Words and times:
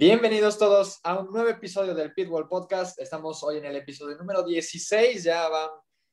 Bienvenidos 0.00 0.56
todos 0.56 1.00
a 1.02 1.18
un 1.18 1.32
nuevo 1.32 1.48
episodio 1.48 1.92
del 1.92 2.14
Pitbull 2.14 2.46
Podcast. 2.46 3.00
Estamos 3.00 3.42
hoy 3.42 3.56
en 3.56 3.64
el 3.64 3.74
episodio 3.74 4.16
número 4.16 4.44
16. 4.44 5.24
Ya 5.24 5.48
van, 5.48 5.70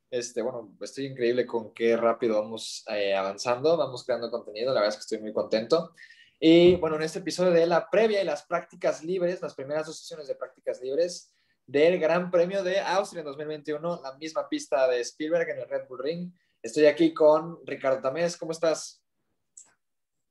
este, 0.09 0.41
bueno, 0.41 0.75
estoy 0.81 1.05
increíble 1.05 1.45
con 1.45 1.71
qué 1.71 1.95
rápido 1.95 2.41
vamos 2.41 2.83
eh, 2.89 3.13
avanzando, 3.13 3.77
vamos 3.77 4.04
creando 4.04 4.32
contenido. 4.32 4.73
La 4.73 4.79
verdad 4.79 4.89
es 4.89 4.95
que 4.95 5.01
estoy 5.01 5.19
muy 5.19 5.32
contento. 5.32 5.93
Y 6.39 6.77
bueno, 6.77 6.95
en 6.95 7.04
este 7.04 7.19
episodio 7.19 7.51
de 7.51 7.68
la 7.68 7.87
previa 7.87 8.23
y 8.23 8.25
las 8.25 8.47
prácticas 8.47 9.04
libres, 9.04 9.39
las 9.43 9.54
primeras 9.54 9.86
dos 9.86 9.99
sesiones 9.99 10.27
de 10.27 10.33
prácticas 10.33 10.81
libres 10.81 11.36
del 11.68 11.99
Gran 11.99 12.32
Premio 12.32 12.63
de 12.63 12.79
Austria 12.79 13.19
en 13.19 13.27
2021, 13.27 14.02
la 14.02 14.18
misma 14.18 14.49
pista 14.49 14.88
de 14.88 15.02
Spielberg 15.02 15.47
en 15.47 15.60
el 15.60 15.69
Red 15.69 15.88
Bull 15.88 15.99
Ring. 15.99 16.33
Estoy 16.60 16.88
aquí 16.88 17.13
con 17.13 17.60
Ricardo 17.63 18.02
Tamés. 18.02 18.36
¿Cómo 18.36 18.52
estás? 18.52 19.04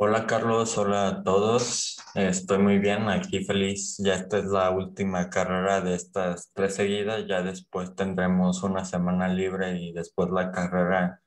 Hola 0.07 0.27
Carlos, 0.27 0.77
hola 0.77 1.09
a 1.09 1.23
todos. 1.23 1.97
Estoy 2.15 2.59
muy 2.59 2.79
bien, 2.79 3.09
aquí 3.09 3.43
feliz. 3.43 3.97
Ya 3.97 4.17
esta 4.17 4.37
es 4.37 4.45
la 4.45 4.71
última 4.71 5.31
carrera 5.31 5.81
de 5.81 5.95
estas 5.95 6.53
tres 6.53 6.75
seguidas. 6.75 7.25
Ya 7.27 7.41
después 7.41 7.95
tendremos 7.95 8.63
una 8.63 8.85
semana 8.85 9.29
libre 9.29 9.79
y 9.79 9.95
después 9.95 10.29
la 10.31 10.53
carrera 10.53 11.23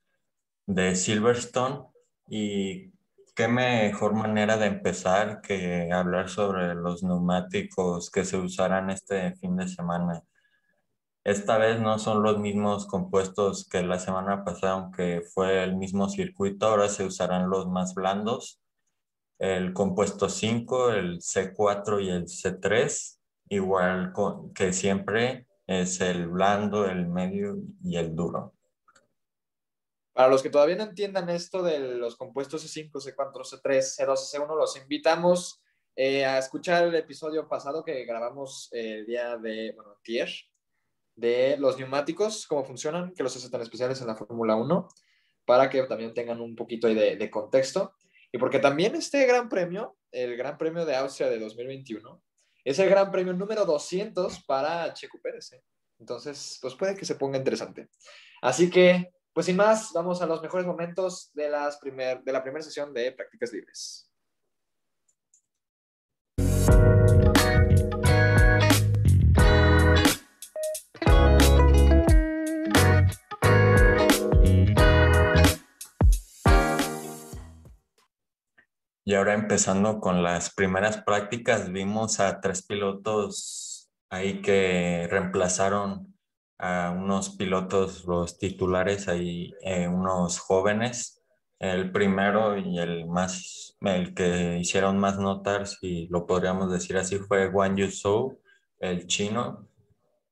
de 0.67 0.95
Silverstone. 0.95 1.87
Y 2.29 2.91
qué 3.35 3.47
mejor 3.47 4.13
manera 4.13 4.57
de 4.57 4.67
empezar 4.67 5.41
que 5.41 5.91
hablar 5.91 6.29
sobre 6.29 6.75
los 6.75 7.01
neumáticos 7.01 8.11
que 8.11 8.25
se 8.25 8.37
usarán 8.37 8.91
este 8.91 9.33
fin 9.37 9.57
de 9.57 9.67
semana. 9.67 10.21
Esta 11.23 11.57
vez 11.57 11.79
no 11.81 11.97
son 11.97 12.21
los 12.21 12.37
mismos 12.37 12.85
compuestos 12.85 13.67
que 13.67 13.81
la 13.81 13.97
semana 13.97 14.45
pasada, 14.45 14.73
aunque 14.73 15.23
fue 15.33 15.63
el 15.63 15.77
mismo 15.77 16.09
circuito, 16.09 16.67
ahora 16.67 16.89
se 16.89 17.05
usarán 17.05 17.49
los 17.49 17.67
más 17.67 17.95
blandos, 17.95 18.61
el 19.39 19.73
compuesto 19.73 20.29
5, 20.29 20.91
el 20.91 21.19
C4 21.19 22.03
y 22.03 22.09
el 22.09 22.25
C3, 22.25 23.19
igual 23.49 24.13
que 24.55 24.73
siempre 24.73 25.47
es 25.67 26.01
el 26.01 26.27
blando, 26.27 26.85
el 26.85 27.07
medio 27.07 27.57
y 27.83 27.97
el 27.97 28.15
duro. 28.15 28.53
Para 30.13 30.29
los 30.29 30.41
que 30.41 30.49
todavía 30.49 30.77
no 30.77 30.83
entiendan 30.83 31.29
esto 31.29 31.61
de 31.61 31.79
los 31.79 32.15
compuestos 32.15 32.65
C5, 32.65 32.91
C4, 32.91 33.61
C3, 33.61 33.97
C2, 33.99 34.15
C1, 34.33 34.57
los 34.57 34.75
invitamos 34.75 35.61
eh, 35.95 36.25
a 36.25 36.39
escuchar 36.39 36.85
el 36.85 36.95
episodio 36.95 37.47
pasado 37.47 37.83
que 37.83 38.05
grabamos 38.05 38.69
el 38.71 39.05
día 39.05 39.37
de, 39.37 39.73
bueno, 39.75 39.95
tier, 40.01 40.29
de 41.15 41.57
los 41.57 41.77
neumáticos, 41.77 42.47
cómo 42.47 42.63
funcionan, 42.63 43.13
que 43.13 43.23
los 43.23 43.35
hace 43.35 43.49
tan 43.49 43.61
especiales 43.61 43.99
en 44.01 44.07
la 44.07 44.15
Fórmula 44.15 44.55
1, 44.55 44.87
para 45.45 45.69
que 45.69 45.83
también 45.83 46.13
tengan 46.13 46.39
un 46.39 46.55
poquito 46.55 46.87
de, 46.87 47.15
de, 47.15 47.29
contexto. 47.31 47.93
Y 48.31 48.37
porque 48.37 48.59
también 48.59 48.95
este 48.95 49.25
Gran 49.25 49.49
Premio, 49.49 49.97
el 50.11 50.35
Gran 50.37 50.57
Premio 50.57 50.85
de 50.85 50.95
Austria 50.95 51.29
de 51.29 51.39
2021, 51.39 52.21
es 52.63 52.79
el 52.79 52.89
Gran 52.89 53.11
Premio 53.11 53.33
número 53.33 53.65
200 53.65 54.43
para 54.43 54.93
Checo 54.93 55.19
Pérez. 55.21 55.53
¿eh? 55.53 55.63
Entonces, 55.99 56.59
pues 56.61 56.75
puede 56.75 56.95
que 56.95 57.05
se 57.05 57.15
ponga 57.15 57.37
interesante. 57.37 57.89
Así 58.41 58.69
que, 58.69 59.11
pues 59.33 59.45
sin 59.45 59.55
más, 59.55 59.91
vamos 59.93 60.21
a 60.21 60.25
los 60.25 60.41
mejores 60.41 60.67
momentos 60.67 61.31
de, 61.33 61.49
las 61.49 61.77
primer, 61.77 62.21
de 62.23 62.31
la 62.31 62.43
primera 62.43 62.63
sesión 62.63 62.93
de 62.93 63.11
prácticas 63.13 63.53
libres. 63.53 64.06
Y 79.07 79.15
ahora 79.15 79.35
empezando 79.35 80.01
con 80.01 80.21
las 80.21 80.53
primeras 80.53 81.01
prácticas, 81.01 81.71
vimos 81.71 82.19
a 82.19 82.41
tres 82.41 82.61
pilotos 82.61 83.89
ahí 84.09 84.41
que 84.41 85.07
reemplazaron 85.09 86.13
a 86.59 86.91
unos 86.93 87.37
pilotos, 87.37 88.03
los 88.03 88.37
titulares, 88.37 89.07
ahí 89.07 89.53
eh, 89.61 89.87
unos 89.87 90.39
jóvenes. 90.39 91.23
El 91.57 91.93
primero 91.93 92.57
y 92.57 92.79
el 92.79 93.07
más, 93.07 93.77
el 93.79 94.13
que 94.13 94.57
hicieron 94.57 94.97
más 94.97 95.17
notar, 95.17 95.67
si 95.67 96.07
lo 96.09 96.25
podríamos 96.25 96.69
decir 96.69 96.97
así, 96.97 97.17
fue 97.17 97.47
Wang 97.47 97.77
Yuzhou, 97.77 98.41
el 98.81 99.07
chino 99.07 99.69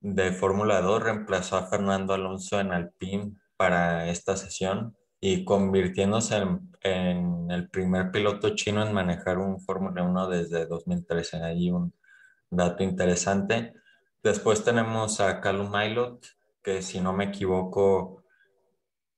de 0.01 0.33
Fórmula 0.33 0.81
2, 0.81 1.01
reemplazó 1.01 1.55
a 1.55 1.67
Fernando 1.67 2.13
Alonso 2.13 2.59
en 2.59 2.73
Alpine 2.73 3.37
para 3.55 4.09
esta 4.09 4.35
sesión 4.35 4.97
y 5.27 5.43
convirtiéndose 5.43 6.35
en, 6.81 7.49
el 7.49 7.67
primer 7.71 8.11
piloto 8.11 8.53
chino 8.53 8.85
en 8.85 8.93
manejar 8.93 9.39
un 9.39 9.59
Fórmula 9.59 10.03
1 10.03 10.27
desde 10.29 10.67
2013. 10.67 11.37
Ahí 11.37 11.71
un 11.71 11.91
dato 12.51 12.83
interesante. 12.83 13.73
Después 14.21 14.63
tenemos 14.63 15.19
a 15.21 15.41
Calum 15.41 15.71
Mailot, 15.71 16.23
que 16.61 16.83
si 16.83 16.99
no 17.01 17.11
me 17.11 17.25
equivoco 17.25 18.23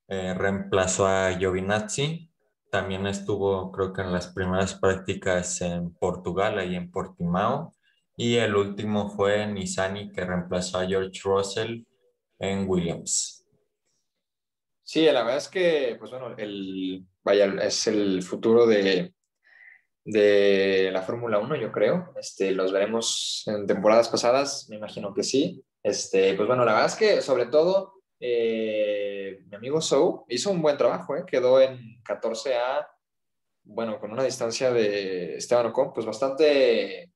eh, 0.07 0.33
reemplazó 0.33 1.07
a 1.07 1.33
Giovinazzi. 1.33 2.31
También 2.71 3.05
estuvo, 3.05 3.69
creo 3.73 3.91
que 3.91 4.01
en 4.01 4.13
las 4.13 4.27
primeras 4.27 4.75
prácticas 4.75 5.59
en 5.59 5.93
Portugal, 5.93 6.57
ahí 6.57 6.77
en 6.77 6.89
Portimao. 6.89 7.73
Y 8.15 8.35
el 8.37 8.55
último 8.55 9.09
fue 9.09 9.45
Nizani, 9.45 10.09
que 10.13 10.23
reemplazó 10.23 10.79
a 10.79 10.87
George 10.87 11.19
Russell 11.25 11.83
en 12.39 12.65
Williams. 12.65 13.36
Sí, 14.87 15.03
la 15.03 15.21
verdad 15.23 15.35
es 15.35 15.49
que, 15.49 15.97
pues 15.99 16.11
bueno, 16.11 16.33
el, 16.37 17.05
vaya, 17.21 17.53
es 17.61 17.87
el 17.87 18.23
futuro 18.23 18.65
de, 18.65 19.13
de 20.05 20.89
la 20.93 21.01
Fórmula 21.01 21.39
1, 21.39 21.57
yo 21.57 21.73
creo. 21.73 22.13
Este, 22.17 22.53
los 22.53 22.71
veremos 22.71 23.43
en 23.47 23.67
temporadas 23.67 24.07
pasadas, 24.07 24.69
me 24.69 24.77
imagino 24.77 25.13
que 25.13 25.23
sí. 25.23 25.61
Este, 25.83 26.35
pues 26.35 26.47
bueno, 26.47 26.63
la 26.63 26.71
verdad 26.71 26.87
es 26.87 26.95
que 26.95 27.21
sobre 27.21 27.47
todo 27.47 27.95
eh, 28.21 29.43
mi 29.49 29.57
amigo 29.57 29.81
Sou 29.81 30.25
hizo 30.29 30.51
un 30.51 30.61
buen 30.61 30.77
trabajo, 30.77 31.17
¿eh? 31.17 31.25
quedó 31.27 31.59
en 31.59 32.01
14A, 32.05 32.87
bueno, 33.65 33.99
con 33.99 34.13
una 34.13 34.23
distancia 34.23 34.71
de 34.71 35.35
Esteban 35.35 35.65
Ocon, 35.65 35.91
pues 35.91 36.05
bastante, 36.05 37.11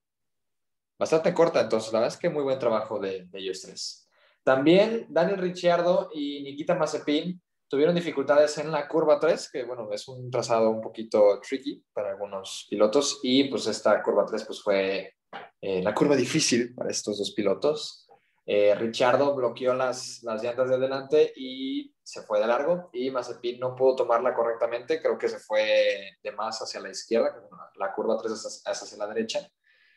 bastante 0.98 1.32
corta, 1.32 1.62
entonces 1.62 1.90
la 1.90 2.00
verdad 2.00 2.14
es 2.14 2.20
que 2.20 2.28
muy 2.28 2.42
buen 2.42 2.58
trabajo 2.58 2.98
de, 2.98 3.24
de 3.24 3.38
ellos 3.38 3.62
tres. 3.62 4.10
También 4.42 5.06
Daniel 5.08 5.38
Ricciardo 5.38 6.10
y 6.12 6.42
Nikita 6.42 6.74
Mazepin 6.74 7.40
Tuvieron 7.72 7.94
dificultades 7.94 8.58
en 8.58 8.70
la 8.70 8.86
curva 8.86 9.18
3, 9.18 9.50
que 9.50 9.64
bueno, 9.64 9.88
es 9.90 10.06
un 10.06 10.30
trazado 10.30 10.68
un 10.68 10.82
poquito 10.82 11.40
tricky 11.40 11.82
para 11.94 12.10
algunos 12.10 12.66
pilotos 12.68 13.20
y 13.22 13.44
pues 13.44 13.66
esta 13.66 14.02
curva 14.02 14.26
3 14.26 14.44
pues 14.44 14.62
fue 14.62 15.14
eh, 15.58 15.82
la 15.82 15.94
curva 15.94 16.14
difícil 16.14 16.74
para 16.74 16.90
estos 16.90 17.16
dos 17.16 17.32
pilotos. 17.32 18.06
Eh, 18.44 18.74
Richardo 18.74 19.34
bloqueó 19.34 19.72
las, 19.72 20.22
las 20.22 20.42
llantas 20.42 20.68
de 20.68 20.76
delante 20.76 21.32
y 21.34 21.94
se 22.02 22.20
fue 22.20 22.40
de 22.40 22.46
largo 22.46 22.90
y 22.92 23.10
Mazepin 23.10 23.58
no 23.58 23.74
pudo 23.74 23.96
tomarla 23.96 24.34
correctamente, 24.34 25.00
creo 25.00 25.16
que 25.16 25.30
se 25.30 25.38
fue 25.38 26.18
de 26.22 26.32
más 26.32 26.60
hacia 26.60 26.78
la 26.78 26.90
izquierda, 26.90 27.34
la 27.76 27.94
curva 27.94 28.18
3 28.18 28.32
es 28.32 28.62
hacia 28.66 28.98
la 28.98 29.06
derecha 29.06 29.48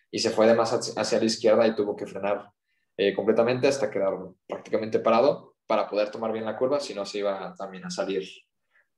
y 0.09 0.19
se 0.19 0.30
fue 0.30 0.47
de 0.47 0.53
más 0.53 0.72
hacia 0.72 1.19
la 1.19 1.25
izquierda 1.25 1.68
y 1.68 1.75
tuvo 1.75 1.94
que 1.94 2.07
frenar 2.07 2.53
eh, 2.96 3.13
completamente 3.13 3.68
hasta 3.68 3.92
quedar 3.92 4.13
prácticamente 4.47 5.00
parado 5.00 5.54
para 5.67 5.87
poder 5.87 6.11
tomar 6.11 6.31
bien 6.31 6.45
la 6.45 6.57
curva, 6.57 6.79
si 6.79 6.93
no 6.93 7.05
se 7.05 7.19
iba 7.19 7.53
también 7.55 7.85
a 7.85 7.89
salir 7.89 8.27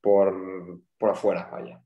por, 0.00 0.34
por 0.98 1.10
afuera, 1.10 1.48
vaya. 1.50 1.82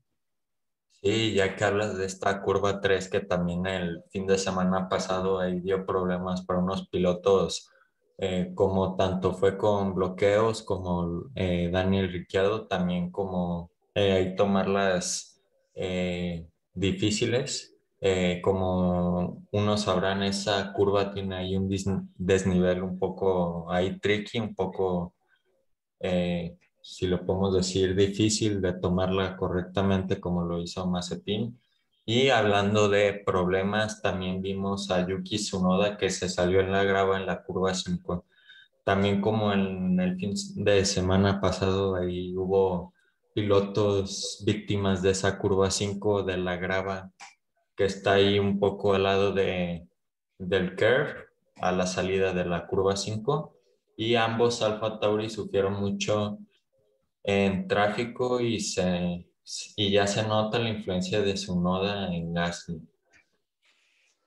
Sí, 1.03 1.33
ya 1.33 1.55
que 1.55 1.65
hablas 1.65 1.97
de 1.97 2.05
esta 2.05 2.41
curva 2.41 2.79
3, 2.79 3.09
que 3.09 3.19
también 3.19 3.65
el 3.65 4.03
fin 4.09 4.25
de 4.25 4.37
semana 4.37 4.87
pasado 4.87 5.39
ahí 5.39 5.59
dio 5.59 5.85
problemas 5.85 6.45
para 6.45 6.59
unos 6.59 6.87
pilotos, 6.87 7.69
eh, 8.17 8.51
como 8.55 8.95
tanto 8.95 9.33
fue 9.33 9.57
con 9.57 9.95
bloqueos 9.95 10.63
como 10.63 11.25
eh, 11.35 11.69
Daniel 11.73 12.11
Ricciardo, 12.11 12.67
también 12.67 13.11
como 13.11 13.71
eh, 13.95 14.13
ahí 14.13 14.35
tomarlas 14.35 15.41
difíciles. 16.73 17.72
Como 18.41 19.45
unos 19.51 19.81
sabrán, 19.81 20.23
esa 20.23 20.73
curva 20.73 21.13
tiene 21.13 21.35
ahí 21.35 21.55
un 21.55 21.69
desnivel 22.15 22.83
un 22.83 22.99
poco 22.99 23.71
ahí 23.71 23.99
tricky, 23.99 24.39
un 24.39 24.53
poco 24.53 25.13
si 26.81 27.07
lo 27.07 27.25
podemos 27.25 27.55
decir, 27.55 27.95
difícil 27.95 28.61
de 28.61 28.73
tomarla 28.73 29.37
correctamente 29.37 30.19
como 30.19 30.43
lo 30.43 30.61
hizo 30.61 30.85
Mazepin. 30.85 31.57
Y 32.05 32.27
hablando 32.27 32.89
de 32.89 33.23
problemas, 33.25 34.01
también 34.01 34.41
vimos 34.41 34.91
a 34.91 35.07
Yuki 35.07 35.37
Tsunoda 35.37 35.97
que 35.97 36.09
se 36.09 36.27
salió 36.27 36.59
en 36.59 36.73
la 36.73 36.83
grava 36.83 37.17
en 37.17 37.25
la 37.25 37.41
curva 37.41 37.73
5. 37.73 38.25
También 38.83 39.21
como 39.21 39.53
en 39.53 39.97
el 40.01 40.17
fin 40.17 40.33
de 40.55 40.83
semana 40.83 41.39
pasado, 41.39 41.95
ahí 41.95 42.35
hubo 42.35 42.93
pilotos 43.33 44.43
víctimas 44.45 45.01
de 45.01 45.11
esa 45.11 45.39
curva 45.39 45.71
5 45.71 46.23
de 46.23 46.37
la 46.37 46.57
grava 46.57 47.09
que 47.75 47.85
está 47.85 48.13
ahí 48.13 48.39
un 48.39 48.59
poco 48.59 48.93
al 48.93 49.03
lado 49.03 49.31
de, 49.31 49.87
del 50.37 50.75
curve 50.75 51.15
a 51.57 51.71
la 51.71 51.87
salida 51.87 52.33
de 52.33 52.45
la 52.45 52.67
curva 52.67 52.95
5 52.95 53.55
y 53.95 54.15
ambos 54.15 54.61
Alfa 54.61 54.99
Tauri 54.99 55.29
sufrieron 55.29 55.73
mucho 55.73 56.39
en 57.23 57.67
tráfico 57.67 58.39
y, 58.39 58.59
se, 58.59 59.27
y 59.75 59.91
ya 59.91 60.07
se 60.07 60.23
nota 60.23 60.59
la 60.59 60.69
influencia 60.69 61.21
de 61.21 61.37
su 61.37 61.59
noda 61.59 62.13
en 62.13 62.33
Gasly. 62.33 62.81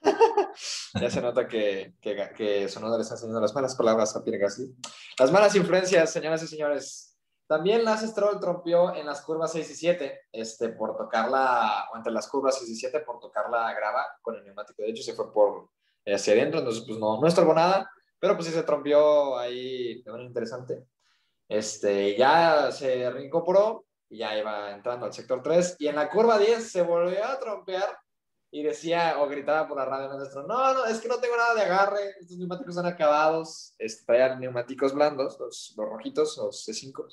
ya 1.01 1.11
se 1.11 1.21
nota 1.21 1.47
que, 1.47 1.95
que, 2.01 2.31
que 2.37 2.69
Sonoda 2.69 2.97
le 2.97 3.03
está 3.03 3.15
enseñando 3.15 3.41
las 3.41 3.55
malas 3.55 3.75
palabras 3.75 4.15
a 4.17 4.23
Pierre 4.23 4.39
Gasly. 4.39 4.75
Las 5.19 5.33
malas 5.33 5.55
influencias, 5.57 6.13
señoras 6.13 6.43
y 6.43 6.47
señores. 6.47 7.16
También 7.47 7.85
Lance 7.85 8.09
Stroll 8.09 8.41
trompió 8.41 8.95
en 8.95 9.07
las 9.07 9.23
curvas 9.23 9.53
6 9.53 9.71
y 9.71 9.75
7, 9.75 10.21
este, 10.33 10.71
por 10.71 10.97
tocarla, 10.97 11.89
o 11.93 11.97
entre 11.97 12.13
las 12.13 12.29
curvas 12.29 12.59
6 12.59 12.71
y 12.71 12.75
7, 12.75 13.01
por 13.01 13.21
tocar 13.21 13.49
la 13.51 13.73
grava 13.73 14.05
con 14.23 14.35
el 14.35 14.45
neumático. 14.45 14.83
De 14.83 14.91
hecho, 14.91 15.03
se 15.03 15.15
fue 15.15 15.33
por 15.33 15.71
eh, 16.05 16.15
hacia 16.15 16.33
adentro, 16.33 16.59
entonces 16.59 16.85
pues 16.87 16.99
no, 16.99 17.21
no 17.21 17.27
estorbó 17.27 17.55
nada, 17.55 17.91
pero 18.19 18.35
pues 18.35 18.49
sí 18.49 18.53
se 18.53 18.63
trompió 18.63 19.39
ahí 19.39 20.03
de 20.03 20.11
manera 20.11 20.29
interesante. 20.29 20.85
Este, 21.49 22.17
ya 22.17 22.73
se 22.73 23.09
reincorporó 23.11 23.87
ya 24.11 24.37
iba 24.39 24.73
entrando 24.73 25.07
al 25.07 25.13
sector 25.13 25.43
3 25.43 25.77
y 25.79 25.89
en 25.89 25.97
la 25.97 26.11
curva 26.11 26.39
10 26.39 26.71
se 26.71 26.83
volvió 26.83 27.25
a 27.25 27.39
trompear 27.39 27.99
y 28.51 28.63
decía 28.63 29.17
o 29.19 29.29
gritaba 29.29 29.67
por 29.67 29.77
la 29.77 29.85
radio 29.85 30.09
nuestro, 30.17 30.47
no, 30.47 30.75
no, 30.75 30.85
es 30.87 31.01
que 31.01 31.09
no 31.09 31.19
tengo 31.19 31.37
nada 31.37 31.55
de 31.55 31.63
agarre, 31.63 32.11
estos 32.21 32.39
neumáticos 32.39 32.77
están 32.77 32.91
acabados, 32.91 33.75
este, 33.79 34.05
traían 34.07 34.41
neumáticos 34.41 34.95
blandos, 34.95 35.39
los, 35.41 35.75
los 35.77 35.89
rojitos, 35.89 36.37
los 36.39 36.67
C5 36.67 37.07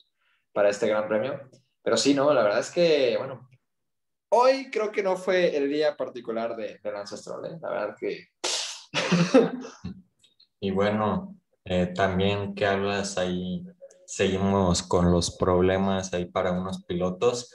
para 0.54 0.70
este 0.70 0.88
gran 0.88 1.08
premio. 1.08 1.50
Pero 1.82 1.98
sí, 1.98 2.14
no, 2.14 2.32
la 2.34 2.44
verdad 2.44 2.60
es 2.60 2.70
que, 2.72 3.16
bueno, 3.18 3.50
hoy 4.30 4.70
creo 4.72 4.92
que 4.92 5.04
no 5.04 5.18
fue 5.18 5.58
el 5.58 5.70
día 5.70 5.98
particular 5.98 6.56
de, 6.56 6.80
de 6.82 6.92
Lance 6.92 7.18
Stroll, 7.18 7.48
¿eh? 7.48 7.58
la 7.62 7.70
verdad 7.70 7.96
que... 8.00 8.30
y 10.62 10.72
bueno, 10.72 11.36
eh, 11.66 11.88
también 11.88 12.56
que 12.56 12.66
hablas 12.66 13.18
ahí, 13.18 13.66
seguimos 14.06 14.84
con 14.84 15.12
los 15.12 15.36
problemas 15.36 16.14
ahí 16.14 16.26
para 16.26 16.52
unos 16.52 16.84
pilotos. 16.86 17.54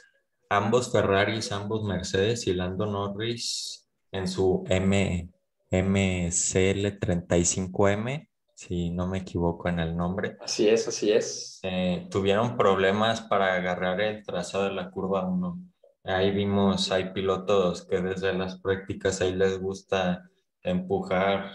Ambos 0.51 0.93
Ferraris, 0.93 1.53
ambos 1.53 1.85
Mercedes 1.85 2.47
y 2.47 2.55
Lando 2.55 2.87
Norris 2.87 3.89
en 4.13 4.29
su 4.29 4.65
M, 4.69 5.31
MCL35M 5.71 8.28
si 8.59 8.91
no 8.91 9.07
me 9.07 9.19
equivoco 9.19 9.69
en 9.69 9.79
el 9.79 9.97
nombre. 9.97 10.37
Así 10.41 10.69
es, 10.69 10.89
así 10.89 11.13
es. 11.13 11.61
Eh, 11.63 12.09
tuvieron 12.11 12.57
problemas 12.57 13.21
para 13.21 13.55
agarrar 13.55 14.01
el 14.01 14.25
trazado 14.25 14.65
de 14.65 14.73
la 14.73 14.91
curva 14.91 15.25
1. 15.25 15.61
Ahí 16.03 16.33
vimos, 16.33 16.91
hay 16.91 17.13
pilotos 17.13 17.87
que 17.87 18.01
desde 18.01 18.33
las 18.33 18.59
prácticas 18.59 19.21
ahí 19.21 19.33
les 19.33 19.61
gusta 19.61 20.29
empujar 20.61 21.53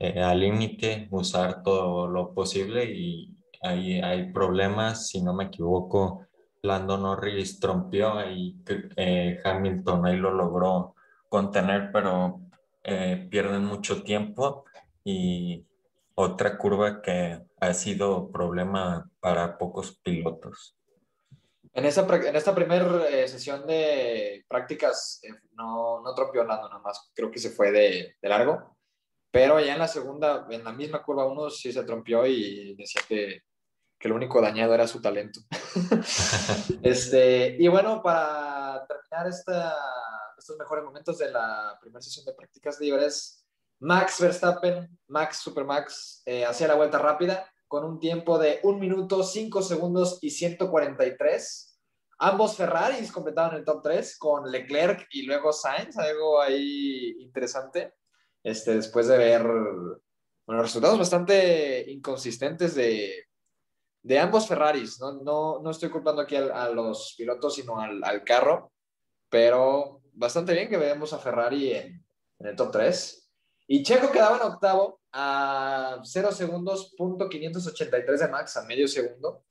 eh, 0.00 0.20
al 0.20 0.40
límite, 0.40 1.06
usar 1.12 1.62
todo 1.62 2.08
lo 2.08 2.34
posible 2.34 2.84
y 2.92 3.32
ahí 3.62 4.00
hay 4.00 4.32
problemas, 4.32 5.06
si 5.06 5.22
no 5.22 5.34
me 5.34 5.44
equivoco, 5.44 6.26
Lando 6.62 6.98
Norris 6.98 7.60
trompió 7.60 8.28
y 8.28 8.60
eh, 8.96 9.38
Hamilton 9.44 10.06
ahí 10.06 10.16
lo 10.16 10.32
logró 10.32 10.96
contener, 11.28 11.90
pero 11.92 12.40
pierden 13.30 13.64
mucho 13.64 14.02
tiempo 14.02 14.64
y 15.02 15.64
otra 16.14 16.56
curva 16.56 17.02
que 17.02 17.40
ha 17.60 17.74
sido 17.74 18.30
problema 18.30 19.10
para 19.20 19.58
pocos 19.58 19.98
pilotos. 20.02 20.76
En, 21.72 21.84
esa, 21.84 22.02
en 22.02 22.36
esta 22.36 22.54
primera 22.54 23.08
eh, 23.08 23.26
sesión 23.26 23.66
de 23.66 24.44
prácticas 24.48 25.20
eh, 25.24 25.30
no, 25.52 26.00
no 26.02 26.14
trompió 26.14 26.44
nada, 26.44 26.68
nada 26.68 26.78
más 26.78 27.10
creo 27.12 27.30
que 27.30 27.40
se 27.40 27.50
fue 27.50 27.72
de, 27.72 28.16
de, 28.22 28.28
largo, 28.28 28.76
pero 29.32 29.58
ya 29.58 29.72
en 29.72 29.80
la 29.80 29.88
segunda, 29.88 30.46
en 30.50 30.62
la 30.62 30.72
misma 30.72 31.02
curva 31.02 31.26
uno 31.26 31.50
sí 31.50 31.72
se 31.72 31.82
trompió 31.82 32.24
y 32.26 32.76
decía 32.76 33.02
que, 33.08 33.40
que 33.98 34.08
lo 34.08 34.14
único 34.14 34.40
dañado 34.40 34.72
era 34.72 34.86
su 34.86 35.02
talento. 35.02 35.40
este, 36.82 37.56
y 37.58 37.66
bueno, 37.66 38.00
para 38.00 38.86
terminar 38.86 39.26
esta, 39.26 39.76
estos 40.38 40.56
mejores 40.56 40.84
momentos 40.84 41.18
de 41.18 41.32
la 41.32 41.76
primera 41.80 42.00
sesión 42.00 42.24
de 42.24 42.34
prácticas 42.34 42.78
libres, 42.78 43.43
Max 43.84 44.18
Verstappen, 44.18 44.98
Max 45.08 45.40
Supermax, 45.40 46.22
eh, 46.24 46.46
hacía 46.46 46.68
la 46.68 46.74
vuelta 46.74 46.98
rápida 46.98 47.52
con 47.68 47.84
un 47.84 48.00
tiempo 48.00 48.38
de 48.38 48.58
1 48.62 48.78
minuto, 48.78 49.22
5 49.22 49.60
segundos 49.60 50.18
y 50.22 50.30
143. 50.30 51.78
Ambos 52.18 52.56
Ferraris 52.56 53.12
completaron 53.12 53.56
el 53.56 53.64
top 53.64 53.82
3 53.82 54.16
con 54.18 54.50
Leclerc 54.50 55.06
y 55.10 55.24
luego 55.26 55.52
Sainz, 55.52 55.98
algo 55.98 56.40
ahí 56.40 57.14
interesante. 57.20 57.92
Este, 58.42 58.74
después 58.74 59.06
de 59.06 59.18
ver 59.18 59.42
bueno, 59.42 60.62
resultados 60.62 60.98
bastante 60.98 61.84
inconsistentes 61.90 62.74
de, 62.74 63.26
de 64.02 64.18
ambos 64.18 64.48
Ferraris. 64.48 64.98
No, 64.98 65.12
no, 65.12 65.60
no, 65.60 65.70
estoy 65.70 65.90
culpando 65.90 66.22
aquí 66.22 66.36
a, 66.36 66.70
los 66.70 67.14
pilotos, 67.18 67.56
sino 67.56 67.78
al, 67.78 68.02
al, 68.02 68.24
carro, 68.24 68.72
pero 69.28 70.00
bastante 70.14 70.54
bien 70.54 70.70
que 70.70 70.78
veamos 70.78 71.12
a 71.12 71.18
Ferrari 71.18 71.74
en, 71.74 72.06
en 72.38 72.46
el 72.46 72.56
top 72.56 72.72
3. 72.72 73.23
Y 73.66 73.82
Checo 73.82 74.12
quedaba 74.12 74.36
en 74.36 74.42
octavo 74.42 75.00
a 75.12 76.00
0 76.02 76.32
segundos, 76.32 76.94
punto 76.96 77.28
583 77.28 78.20
de 78.20 78.28
Max, 78.28 78.56
a 78.56 78.64
medio 78.64 78.86
segundo. 78.88 79.44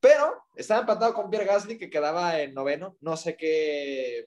Pero 0.00 0.44
estaba 0.54 0.80
empatado 0.80 1.14
con 1.14 1.30
Pierre 1.30 1.46
Gasly, 1.46 1.78
que 1.78 1.88
quedaba 1.88 2.40
en 2.40 2.52
noveno. 2.52 2.96
No 3.00 3.16
sé 3.16 3.36
qué, 3.36 4.26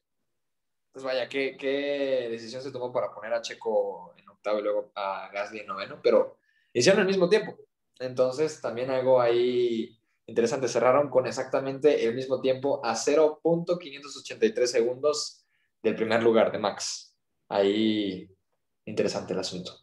pues 0.91 1.05
vaya, 1.05 1.29
qué, 1.29 1.55
qué 1.55 2.27
decisión 2.31 2.63
se 2.63 2.71
tomó 2.71 2.91
para 2.91 3.13
poner 3.13 3.33
a 3.33 3.41
Checo 3.41 4.13
en 4.17 4.27
octavo 4.27 4.59
y 4.59 4.63
luego 4.63 4.91
a 4.95 5.29
Gasly 5.31 5.59
en 5.59 5.67
noveno, 5.67 5.99
pero 6.01 6.39
hicieron 6.73 7.01
el 7.01 7.07
mismo 7.07 7.29
tiempo. 7.29 7.55
Entonces, 7.99 8.59
también 8.61 8.89
algo 8.89 9.21
ahí 9.21 9.97
interesante. 10.25 10.67
Cerraron 10.67 11.09
con 11.09 11.25
exactamente 11.25 12.05
el 12.05 12.15
mismo 12.15 12.41
tiempo 12.41 12.81
a 12.83 12.93
0.583 12.93 14.65
segundos 14.65 15.45
del 15.81 15.95
primer 15.95 16.21
lugar 16.21 16.51
de 16.51 16.59
Max. 16.59 17.15
Ahí 17.49 18.29
interesante 18.87 19.33
el 19.33 19.39
asunto. 19.39 19.73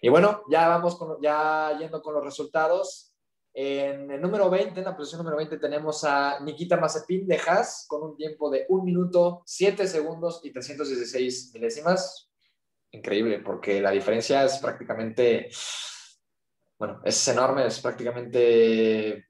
Y 0.00 0.08
bueno, 0.08 0.42
ya 0.48 0.68
vamos 0.68 0.96
con, 0.96 1.20
ya 1.20 1.76
yendo 1.78 2.00
con 2.00 2.14
los 2.14 2.24
resultados. 2.24 3.12
En 3.52 4.10
el 4.10 4.20
número 4.20 4.48
20, 4.48 4.78
en 4.78 4.84
la 4.84 4.96
posición 4.96 5.18
número 5.18 5.36
20, 5.36 5.58
tenemos 5.58 6.04
a 6.04 6.38
Nikita 6.40 6.76
Mazepin 6.76 7.26
de 7.26 7.40
Haas 7.44 7.86
con 7.88 8.02
un 8.02 8.16
tiempo 8.16 8.48
de 8.50 8.66
1 8.68 8.84
minuto, 8.84 9.42
7 9.44 9.86
segundos 9.88 10.40
y 10.44 10.52
316 10.52 11.52
milésimas. 11.54 12.30
Increíble, 12.92 13.40
porque 13.40 13.80
la 13.80 13.90
diferencia 13.90 14.44
es 14.44 14.58
prácticamente, 14.58 15.50
bueno, 16.78 17.00
es 17.04 17.26
enorme, 17.26 17.66
es 17.66 17.80
prácticamente 17.80 19.26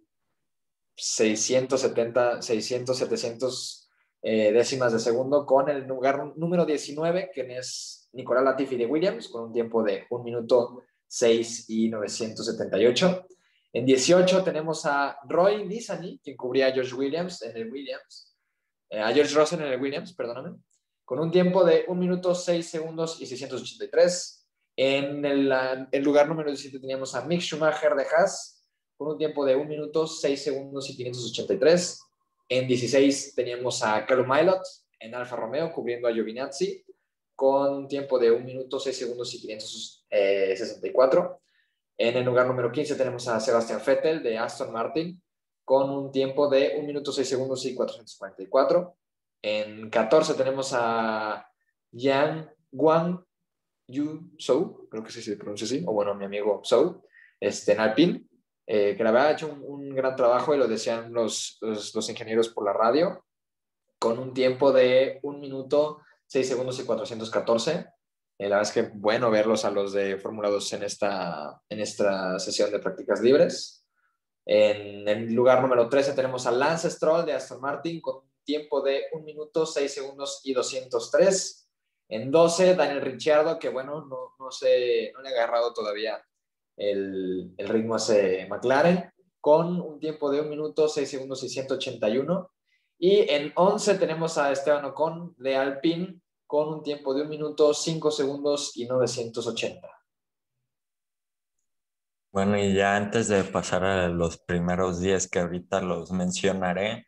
670, 0.94 2.42
600, 2.42 2.98
700 2.98 3.90
décimas 4.20 4.92
de 4.92 4.98
segundo 4.98 5.46
con 5.46 5.70
el 5.70 5.86
lugar 5.86 6.36
número 6.36 6.66
19, 6.66 7.30
que 7.32 7.56
es 7.56 7.97
Nicolás 8.12 8.44
Latifi 8.44 8.76
de 8.76 8.86
Williams 8.86 9.28
con 9.28 9.44
un 9.44 9.52
tiempo 9.52 9.82
de 9.82 10.06
1 10.10 10.24
minuto 10.24 10.84
6 11.06 11.70
y 11.70 11.88
978. 11.88 13.26
En 13.72 13.84
18 13.84 14.44
tenemos 14.44 14.86
a 14.86 15.18
Roy 15.28 15.66
Nissany, 15.66 16.18
quien 16.22 16.36
cubría 16.36 16.68
a 16.68 16.72
George 16.72 16.94
Williams 16.94 17.42
en 17.42 17.56
el 17.56 17.70
Williams, 17.70 18.36
eh, 18.90 19.00
a 19.00 19.12
George 19.12 19.34
Russell 19.34 19.60
en 19.60 19.72
el 19.72 19.80
Williams, 19.80 20.14
perdóname, 20.14 20.56
con 21.04 21.20
un 21.20 21.30
tiempo 21.30 21.64
de 21.64 21.84
1 21.86 22.00
minuto 22.00 22.34
6 22.34 22.66
segundos 22.66 23.20
y 23.20 23.26
683. 23.26 24.46
En 24.76 25.24
el, 25.24 25.52
el 25.90 26.02
lugar 26.02 26.28
número 26.28 26.50
17 26.50 26.78
teníamos 26.78 27.14
a 27.14 27.24
Mick 27.24 27.40
Schumacher 27.40 27.94
de 27.94 28.04
Haas 28.04 28.64
con 28.96 29.08
un 29.08 29.18
tiempo 29.18 29.44
de 29.44 29.56
1 29.56 29.64
minuto 29.64 30.06
6 30.06 30.42
segundos 30.42 30.88
y 30.90 30.96
583. 30.96 32.00
En 32.48 32.66
16 32.66 33.34
teníamos 33.34 33.82
a 33.82 34.06
Carlo 34.06 34.26
Milot 34.26 34.62
en 35.00 35.14
Alfa 35.14 35.36
Romeo 35.36 35.72
cubriendo 35.72 36.08
a 36.08 36.12
Giovinazzi 36.12 36.84
con 37.38 37.72
un 37.72 37.86
tiempo 37.86 38.18
de 38.18 38.32
1 38.32 38.44
minuto 38.44 38.80
6 38.80 38.98
segundos 38.98 39.32
y 39.32 39.40
564. 39.40 41.40
En 41.96 42.16
el 42.16 42.24
lugar 42.24 42.48
número 42.48 42.72
15 42.72 42.96
tenemos 42.96 43.28
a 43.28 43.38
Sebastian 43.38 43.80
Vettel 43.86 44.24
de 44.24 44.36
Aston 44.36 44.72
Martin 44.72 45.22
con 45.64 45.88
un 45.88 46.10
tiempo 46.10 46.48
de 46.48 46.74
1 46.78 46.84
minuto 46.84 47.12
6 47.12 47.28
segundos 47.28 47.64
y 47.64 47.76
444. 47.76 48.96
En 49.40 49.88
14 49.88 50.34
tenemos 50.34 50.72
a 50.74 51.48
Yang 51.92 52.50
Guang 52.72 53.24
Yu 53.86 54.32
Zhou, 54.36 54.88
creo 54.90 55.04
que 55.04 55.12
sí 55.12 55.22
se 55.22 55.36
pronuncia 55.36 55.64
así, 55.64 55.84
o 55.86 55.92
bueno, 55.92 56.16
mi 56.16 56.24
amigo 56.24 56.60
Zhou, 56.64 57.04
este, 57.38 57.70
en 57.70 57.78
Alpine, 57.78 58.26
eh, 58.66 58.96
que 58.96 59.04
la 59.04 59.12
verdad 59.12 59.28
ha 59.28 59.32
hecho 59.34 59.46
un, 59.46 59.62
un, 59.62 59.94
gran 59.94 60.16
trabajo 60.16 60.56
y 60.56 60.58
lo 60.58 60.66
decían 60.66 61.12
los, 61.12 61.58
los, 61.60 61.94
los 61.94 62.10
ingenieros 62.10 62.48
por 62.48 62.64
la 62.64 62.72
radio, 62.72 63.24
con 64.00 64.18
un 64.18 64.34
tiempo 64.34 64.72
de 64.72 65.20
1 65.22 65.38
minuto 65.38 66.00
6 66.28 66.46
segundos 66.46 66.78
y 66.78 66.84
414. 66.84 67.72
Eh, 68.38 68.48
la 68.48 68.56
verdad 68.56 68.62
es 68.62 68.72
que 68.72 68.90
bueno 68.94 69.30
verlos 69.30 69.64
a 69.64 69.70
los 69.70 69.92
de 69.92 70.16
Fórmula 70.18 70.48
2 70.48 70.72
en 70.74 70.82
esta, 70.84 71.60
en 71.68 71.80
esta 71.80 72.38
sesión 72.38 72.70
de 72.70 72.78
prácticas 72.78 73.20
libres. 73.20 73.84
En 74.46 75.08
el 75.08 75.34
lugar 75.34 75.60
número 75.60 75.88
13 75.88 76.12
tenemos 76.12 76.46
a 76.46 76.52
Lance 76.52 76.90
Stroll 76.90 77.26
de 77.26 77.32
Aston 77.32 77.60
Martin 77.60 78.00
con 78.00 78.22
tiempo 78.44 78.80
de 78.80 79.04
1 79.12 79.24
minuto, 79.24 79.66
6 79.66 79.92
segundos 79.92 80.40
y 80.44 80.52
203. 80.54 81.68
En 82.10 82.30
12, 82.30 82.74
Daniel 82.74 83.02
Ricciardo, 83.02 83.58
que 83.58 83.68
bueno, 83.68 84.06
no, 84.06 84.34
no, 84.38 84.50
sé, 84.50 85.12
no 85.12 85.20
le 85.20 85.28
ha 85.28 85.32
agarrado 85.32 85.74
todavía 85.74 86.22
el, 86.76 87.52
el 87.58 87.68
ritmo 87.68 87.94
a 87.94 87.98
ese 87.98 88.46
McLaren, 88.48 89.12
con 89.40 89.80
un 89.80 90.00
tiempo 90.00 90.30
de 90.30 90.40
1 90.40 90.48
minuto, 90.48 90.88
6 90.88 91.08
segundos 91.08 91.42
y 91.42 91.50
181. 91.50 92.50
Y 92.98 93.30
en 93.30 93.52
11 93.54 93.94
tenemos 93.94 94.36
a 94.38 94.50
Esteban 94.50 94.84
Ocon 94.84 95.34
de 95.38 95.56
Alpine 95.56 96.20
con 96.46 96.68
un 96.68 96.82
tiempo 96.82 97.14
de 97.14 97.22
un 97.22 97.28
minuto, 97.28 97.72
cinco 97.72 98.10
segundos 98.10 98.76
y 98.76 98.86
980. 98.86 99.88
Bueno, 102.32 102.58
y 102.58 102.74
ya 102.74 102.96
antes 102.96 103.28
de 103.28 103.44
pasar 103.44 103.84
a 103.84 104.08
los 104.08 104.38
primeros 104.38 105.00
10 105.00 105.30
que 105.30 105.38
ahorita 105.38 105.80
los 105.80 106.10
mencionaré, 106.10 107.06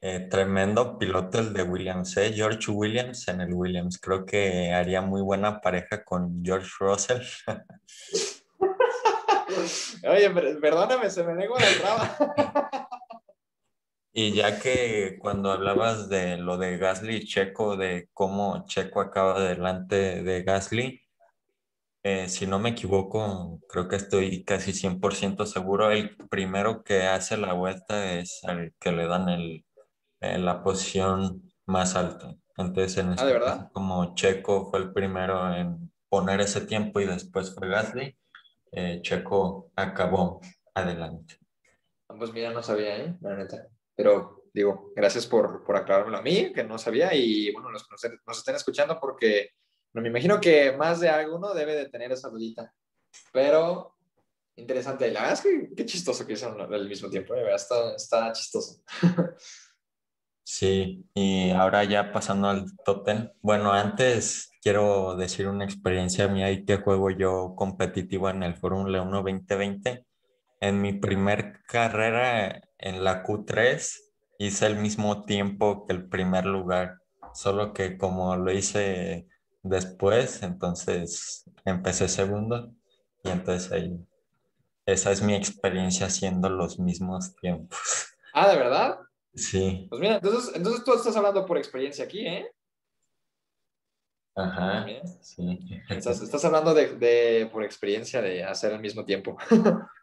eh, 0.00 0.20
tremendo 0.30 0.98
piloto 0.98 1.38
el 1.38 1.52
de 1.52 1.62
Williams, 1.62 2.16
¿eh? 2.16 2.32
George 2.32 2.70
Williams 2.70 3.28
en 3.28 3.40
el 3.40 3.52
Williams. 3.52 4.00
Creo 4.00 4.24
que 4.24 4.72
haría 4.72 5.00
muy 5.00 5.22
buena 5.22 5.60
pareja 5.60 6.04
con 6.04 6.42
George 6.44 6.70
Russell. 6.80 7.22
Oye, 10.08 10.30
perdóname, 10.60 11.10
se 11.10 11.22
me 11.22 11.34
negó 11.34 11.56
la 11.58 11.66
traba. 11.80 12.76
Y 14.14 14.32
ya 14.34 14.60
que 14.60 15.16
cuando 15.18 15.50
hablabas 15.50 16.08
de 16.10 16.36
lo 16.36 16.58
de 16.58 16.76
Gasly 16.76 17.16
y 17.16 17.24
Checo, 17.24 17.76
de 17.76 18.10
cómo 18.12 18.64
Checo 18.66 19.00
acaba 19.00 19.40
delante 19.40 20.22
de 20.22 20.42
Gasly, 20.42 21.00
eh, 22.04 22.28
si 22.28 22.46
no 22.46 22.58
me 22.58 22.70
equivoco, 22.70 23.60
creo 23.68 23.88
que 23.88 23.96
estoy 23.96 24.44
casi 24.44 24.72
100% 24.72 25.46
seguro, 25.46 25.90
el 25.92 26.16
primero 26.28 26.82
que 26.82 27.02
hace 27.04 27.36
la 27.36 27.54
vuelta 27.54 28.14
es 28.14 28.40
el 28.42 28.74
que 28.78 28.92
le 28.92 29.06
dan 29.06 29.28
el, 29.28 29.64
eh, 30.20 30.38
la 30.38 30.62
posición 30.62 31.42
más 31.64 31.94
alta. 31.96 32.34
Entonces, 32.56 32.98
en 32.98 33.10
ah, 33.10 33.14
este 33.14 33.32
verdad? 33.32 33.70
como 33.72 34.14
Checo 34.14 34.68
fue 34.70 34.80
el 34.80 34.92
primero 34.92 35.54
en 35.54 35.90
poner 36.08 36.40
ese 36.40 36.60
tiempo 36.62 37.00
y 37.00 37.06
después 37.06 37.54
fue 37.54 37.68
Gasly, 37.68 38.18
eh, 38.72 39.00
Checo 39.02 39.70
acabó 39.74 40.40
adelante. 40.74 41.38
Ah, 42.08 42.14
pues 42.18 42.32
mira, 42.32 42.52
no 42.52 42.62
sabía, 42.62 42.98
¿eh? 42.98 43.16
La 43.20 43.36
neta. 43.36 43.68
Pero 44.02 44.42
digo, 44.52 44.92
gracias 44.96 45.28
por, 45.28 45.62
por 45.62 45.76
aclarármelo 45.76 46.18
a 46.18 46.22
mí, 46.22 46.52
que 46.52 46.64
no 46.64 46.76
sabía, 46.76 47.14
y 47.14 47.52
bueno, 47.52 47.70
los 47.70 47.84
que 47.84 48.08
nos, 48.26 48.38
estén 48.38 48.56
escuchando, 48.56 48.98
porque 49.00 49.50
no, 49.92 50.02
me 50.02 50.08
imagino 50.08 50.40
que 50.40 50.72
más 50.72 50.98
de 50.98 51.08
alguno 51.08 51.54
debe 51.54 51.76
de 51.76 51.88
tener 51.88 52.10
esa 52.10 52.28
dudita. 52.28 52.74
Pero 53.32 53.94
interesante. 54.56 55.08
La 55.12 55.20
verdad 55.20 55.34
es 55.34 55.40
que 55.40 55.74
qué 55.76 55.86
chistoso 55.86 56.26
que 56.26 56.34
son 56.34 56.60
al 56.60 56.88
mismo 56.88 57.08
tiempo, 57.08 57.32
¿eh? 57.36 57.54
está, 57.54 57.94
está 57.94 58.32
chistoso. 58.32 58.82
Sí, 60.44 61.06
y 61.14 61.50
ahora 61.50 61.84
ya 61.84 62.12
pasando 62.12 62.48
al 62.48 62.66
top 62.84 63.06
10. 63.06 63.30
Bueno, 63.40 63.72
antes 63.72 64.50
quiero 64.60 65.16
decir 65.16 65.46
una 65.46 65.64
experiencia 65.64 66.26
mía 66.26 66.50
y 66.50 66.64
que 66.64 66.78
juego 66.78 67.10
yo 67.10 67.54
competitivo 67.56 68.28
en 68.28 68.42
el 68.42 68.56
Fórmula 68.56 69.02
1 69.02 69.22
2020. 69.22 70.04
En 70.62 70.80
mi 70.80 70.92
primer 70.92 71.60
carrera 71.66 72.62
en 72.78 73.02
la 73.02 73.24
Q3 73.24 74.00
hice 74.38 74.66
el 74.66 74.76
mismo 74.76 75.24
tiempo 75.24 75.84
que 75.84 75.92
el 75.92 76.08
primer 76.08 76.46
lugar, 76.46 77.00
solo 77.34 77.72
que 77.72 77.98
como 77.98 78.36
lo 78.36 78.52
hice 78.52 79.26
después, 79.64 80.40
entonces 80.44 81.50
empecé 81.64 82.06
segundo 82.06 82.72
y 83.24 83.30
entonces 83.30 83.72
ahí, 83.72 84.06
esa 84.86 85.10
es 85.10 85.20
mi 85.20 85.34
experiencia 85.34 86.06
haciendo 86.06 86.48
los 86.48 86.78
mismos 86.78 87.34
tiempos. 87.36 87.78
Ah, 88.34 88.48
¿de 88.48 88.56
verdad? 88.56 88.98
Sí. 89.34 89.86
Pues 89.90 90.00
mira, 90.00 90.14
entonces, 90.14 90.56
entonces 90.56 90.82
tú 90.84 90.94
estás 90.94 91.14
hablando 91.14 91.44
por 91.44 91.58
experiencia 91.58 92.06
aquí, 92.06 92.26
¿eh? 92.26 92.50
Ajá, 94.34 94.86
sí. 95.20 95.68
Estás, 95.90 96.42
hablando 96.46 96.72
de, 96.72 96.96
de, 96.96 97.50
por 97.52 97.62
experiencia 97.62 98.22
de 98.22 98.42
hacer 98.42 98.72
al 98.72 98.80
mismo 98.80 99.04
tiempo. 99.04 99.36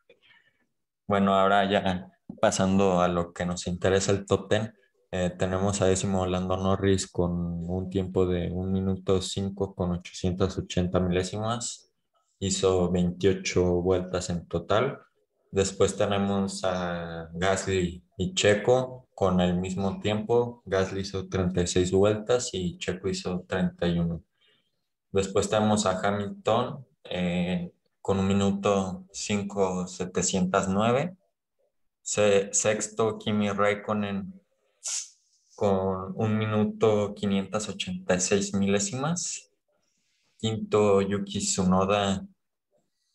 bueno, 1.10 1.34
ahora 1.34 1.68
ya 1.70 2.12
pasando 2.40 3.02
a 3.02 3.08
lo 3.08 3.34
que 3.34 3.44
nos 3.44 3.66
interesa 3.66 4.12
el 4.12 4.28
top 4.28 4.48
10, 4.48 4.74
eh, 5.12 5.32
tenemos 5.40 5.82
a 5.82 5.88
décimo 5.88 6.28
Lando 6.28 6.56
Norris 6.56 7.08
con 7.08 7.32
un 7.68 7.90
tiempo 7.90 8.28
de 8.28 8.52
1 8.52 8.72
minuto 8.72 9.20
5 9.20 9.74
con 9.74 9.92
880 9.92 11.00
milésimas. 11.00 11.92
Hizo 12.38 12.92
28 12.92 13.82
vueltas 13.82 14.30
en 14.30 14.48
total. 14.48 15.00
Después 15.52 15.98
tenemos 15.98 16.64
a 16.64 17.28
Gasly 17.34 18.04
y 18.18 18.34
Checo 18.36 19.08
con 19.16 19.42
el 19.42 19.56
mismo 19.56 20.00
tiempo. 20.00 20.62
Gasly 20.66 21.02
hizo 21.02 21.28
36 21.28 21.92
vueltas 21.92 22.52
y 22.54 22.78
Checo 22.78 23.10
hizo 23.10 23.46
31. 23.48 24.22
Después 25.12 25.50
tenemos 25.50 25.88
a 25.88 26.00
Hamilton 26.00 26.86
eh, 27.06 27.74
con 28.10 28.18
un 28.18 28.26
minuto 28.26 29.06
5.709. 29.14 31.16
Sexto, 32.02 33.20
Kimi 33.20 33.52
Raikkonen 33.52 34.34
con 35.54 36.14
un 36.16 36.36
minuto 36.36 37.14
586 37.14 38.56
milésimas. 38.56 39.52
Quinto, 40.40 41.02
Yuki 41.02 41.38
Tsunoda 41.38 42.26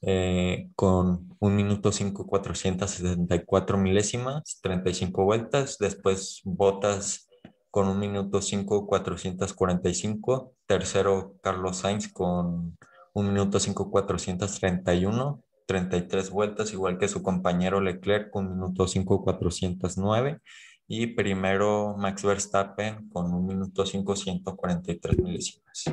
eh, 0.00 0.70
con 0.76 1.36
un 1.40 1.56
minuto 1.56 1.90
5, 1.90 2.24
474 2.24 3.76
milésimas, 3.76 4.60
35 4.62 5.24
vueltas. 5.24 5.76
Después 5.78 6.40
Botas 6.44 7.26
con 7.68 7.88
un 7.88 7.98
minuto 7.98 8.40
5, 8.40 8.86
445. 8.86 10.54
Tercero, 10.66 11.34
Carlos 11.42 11.78
Sainz 11.78 12.12
con 12.12 12.76
un 13.14 13.32
minuto 13.32 13.58
5, 13.58 13.90
431. 13.90 15.42
33 15.66 16.30
vueltas, 16.30 16.72
igual 16.74 16.98
que 16.98 17.08
su 17.08 17.22
compañero 17.22 17.80
Leclerc 17.80 18.30
con 18.30 18.46
un 18.46 18.54
minuto 18.54 18.86
5, 18.86 19.22
409. 19.22 20.40
Y 20.86 21.06
primero 21.08 21.96
Max 21.96 22.22
Verstappen 22.22 23.08
con 23.08 23.32
un 23.32 23.46
minuto 23.46 23.86
5, 23.86 24.14
143 24.16 25.18
milésimas. 25.18 25.84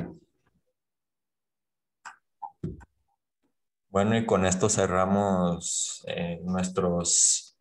Bueno, 3.88 4.16
y 4.16 4.26
con 4.26 4.44
esto 4.46 4.68
cerramos 4.68 6.04
eh, 6.06 6.40
nuestros, 6.44 7.58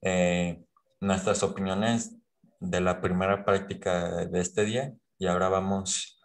eh, 0.00 0.64
nuestras 1.00 1.42
opiniones 1.42 2.16
de 2.60 2.80
la 2.80 3.00
primera 3.00 3.44
práctica 3.44 4.24
de 4.26 4.40
este 4.40 4.64
día 4.64 4.94
y 5.18 5.26
ahora 5.26 5.48
vamos 5.48 6.20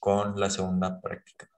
con 0.00 0.38
la 0.38 0.50
segunda 0.50 1.00
práctica. 1.00 1.48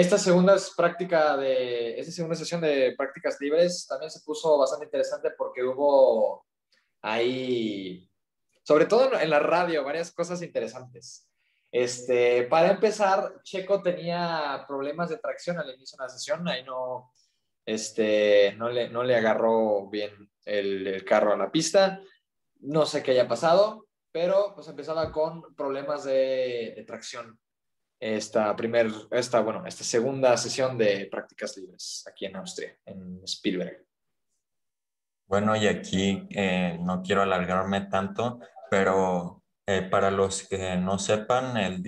Esta 0.00 0.16
segunda 0.16 0.56
práctica 0.76 1.36
de, 1.36 2.00
esta 2.00 2.10
segunda 2.10 2.34
sesión 2.34 2.60
de 2.62 2.94
prácticas 2.96 3.36
libres 3.38 3.86
también 3.86 4.10
se 4.10 4.20
puso 4.20 4.56
bastante 4.56 4.86
interesante 4.86 5.30
porque 5.36 5.62
hubo 5.62 6.46
ahí, 7.02 8.10
sobre 8.64 8.86
todo 8.86 9.20
en 9.20 9.28
la 9.28 9.40
radio, 9.40 9.84
varias 9.84 10.10
cosas 10.10 10.42
interesantes. 10.42 11.29
Este, 11.72 12.44
para 12.44 12.70
empezar, 12.70 13.40
Checo 13.42 13.82
tenía 13.82 14.64
problemas 14.66 15.08
de 15.08 15.18
tracción 15.18 15.58
al 15.58 15.72
inicio 15.72 15.96
de 15.96 16.04
la 16.04 16.08
sesión, 16.08 16.48
ahí 16.48 16.64
no, 16.64 17.12
este, 17.64 18.54
no, 18.56 18.68
le, 18.68 18.88
no 18.88 19.04
le 19.04 19.16
agarró 19.16 19.88
bien 19.88 20.12
el, 20.44 21.04
carro 21.04 21.32
a 21.32 21.36
la 21.36 21.52
pista, 21.52 22.00
no 22.60 22.86
sé 22.86 23.02
qué 23.02 23.12
haya 23.12 23.28
pasado, 23.28 23.86
pero 24.10 24.52
pues 24.54 24.66
empezaba 24.66 25.12
con 25.12 25.54
problemas 25.54 26.04
de, 26.04 26.74
de 26.76 26.84
tracción 26.84 27.38
esta, 28.00 28.56
primer, 28.56 28.90
esta, 29.10 29.40
bueno, 29.40 29.64
esta 29.66 29.84
segunda 29.84 30.36
sesión 30.38 30.78
de 30.78 31.06
prácticas 31.10 31.56
libres 31.58 32.04
aquí 32.10 32.24
en 32.24 32.36
Austria, 32.36 32.76
en 32.86 33.20
Spielberg. 33.24 33.84
Bueno, 35.26 35.54
y 35.54 35.68
aquí 35.68 36.26
eh, 36.30 36.78
no 36.80 37.02
quiero 37.02 37.22
alargarme 37.22 37.82
tanto, 37.82 38.40
pero 38.70 39.39
eh, 39.70 39.82
para 39.82 40.10
los 40.10 40.48
que 40.48 40.76
no 40.76 40.98
sepan, 40.98 41.56
el, 41.56 41.82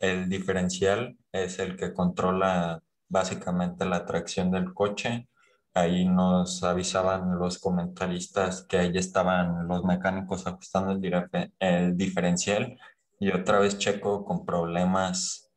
el 0.00 0.28
diferencial 0.28 1.16
es 1.32 1.58
el 1.58 1.76
que 1.76 1.92
controla 1.92 2.82
básicamente 3.08 3.84
la 3.84 4.04
tracción 4.06 4.50
del 4.50 4.74
coche. 4.74 5.28
Ahí 5.74 6.04
nos 6.04 6.64
avisaban 6.64 7.38
los 7.38 7.58
comentaristas 7.58 8.66
que 8.68 8.78
ahí 8.78 8.96
estaban 8.96 9.68
los 9.68 9.84
mecánicos 9.84 10.46
ajustando 10.46 10.92
el, 10.92 11.52
el 11.60 11.96
diferencial 11.96 12.76
y 13.20 13.30
otra 13.30 13.60
vez 13.60 13.78
Checo 13.78 14.24
con 14.24 14.44
problemas 14.44 15.48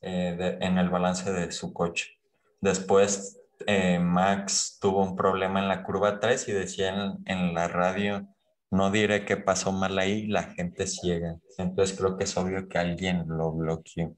eh, 0.00 0.58
en 0.60 0.78
el 0.78 0.88
balance 0.88 1.32
de 1.32 1.52
su 1.52 1.72
coche. 1.72 2.12
Después, 2.60 3.40
eh, 3.66 3.98
Max 3.98 4.78
tuvo 4.80 5.02
un 5.02 5.16
problema 5.16 5.60
en 5.60 5.68
la 5.68 5.82
curva 5.82 6.20
3 6.20 6.48
y 6.48 6.52
decían 6.52 7.18
en, 7.24 7.54
la 7.54 7.68
radio, 7.68 8.26
no 8.70 8.90
diré 8.90 9.24
qué 9.24 9.36
pasó 9.36 9.72
mal 9.72 9.98
ahí, 9.98 10.26
la 10.26 10.44
gente 10.44 10.86
ciega. 10.86 11.36
Entonces 11.58 11.96
creo 11.96 12.16
que 12.16 12.24
es 12.24 12.36
obvio 12.36 12.68
que 12.68 12.78
alguien 12.78 13.24
lo 13.28 13.52
bloqueó. 13.52 14.16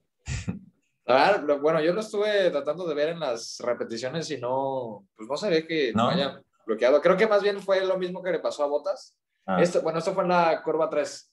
Ah, 1.11 1.43
bueno, 1.63 1.81
yo 1.81 1.95
lo 1.95 2.01
estuve 2.01 2.51
tratando 2.51 2.87
de 2.87 2.95
ver 2.95 3.09
en 3.09 3.21
las 3.21 3.59
repeticiones 3.61 4.31
y 4.31 4.37
no, 4.37 5.07
pues 5.17 5.27
no 5.43 5.51
ve 5.51 5.67
que 5.67 5.91
¿No? 5.95 6.11
haya 6.11 6.43
bloqueado. 6.67 7.01
Creo 7.01 7.17
que 7.17 7.27
más 7.27 7.43
bien 7.43 7.61
fue 7.61 7.83
lo 7.87 7.97
mismo 7.97 8.23
que 8.23 8.31
le 8.31 8.41
pasó 8.41 8.63
a 8.63 8.67
Botas. 8.67 9.17
Ah. 9.47 9.63
Esto, 9.63 9.81
bueno, 9.81 10.01
esto 10.01 10.13
fue 10.13 10.25
en 10.25 10.29
la 10.29 10.63
curva 10.63 10.91
3. 10.91 11.33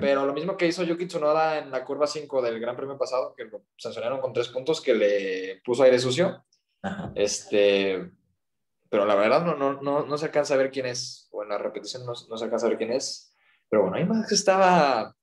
pero 0.00 0.26
lo 0.26 0.34
mismo 0.34 0.54
que 0.56 0.66
hizo 0.66 0.82
Yuki 0.82 1.06
Tsunoda 1.06 1.58
en 1.58 1.70
la 1.70 1.82
curva 1.82 2.06
5 2.06 2.42
del 2.42 2.60
Gran 2.60 2.76
Premio 2.76 2.98
pasado, 2.98 3.34
que 3.34 3.44
lo 3.46 3.62
sancionaron 3.78 4.20
con 4.20 4.34
tres 4.34 4.48
puntos, 4.48 4.82
que 4.82 4.94
le 4.94 5.62
puso 5.64 5.82
aire 5.82 5.98
sucio. 5.98 6.44
Este, 7.14 8.10
pero 8.90 9.04
la 9.04 9.14
verdad 9.14 9.44
no, 9.44 9.56
no, 9.56 9.80
no, 9.82 10.06
no, 10.06 10.18
se 10.18 10.26
alcanza 10.26 10.54
a 10.54 10.58
ver 10.58 10.70
quién 10.70 10.86
es, 10.86 11.28
o 11.30 11.42
en 11.42 11.48
la 11.48 11.58
repetición 11.58 12.04
no, 12.04 12.12
no 12.28 12.36
se 12.36 12.44
alcanza 12.44 12.66
a 12.66 12.68
ver 12.68 12.78
quién 12.78 12.92
es. 12.92 13.34
Pero 13.68 13.82
bueno, 13.82 13.96
ahí 13.96 14.04
Max 14.04 14.32
estaba 14.32 15.14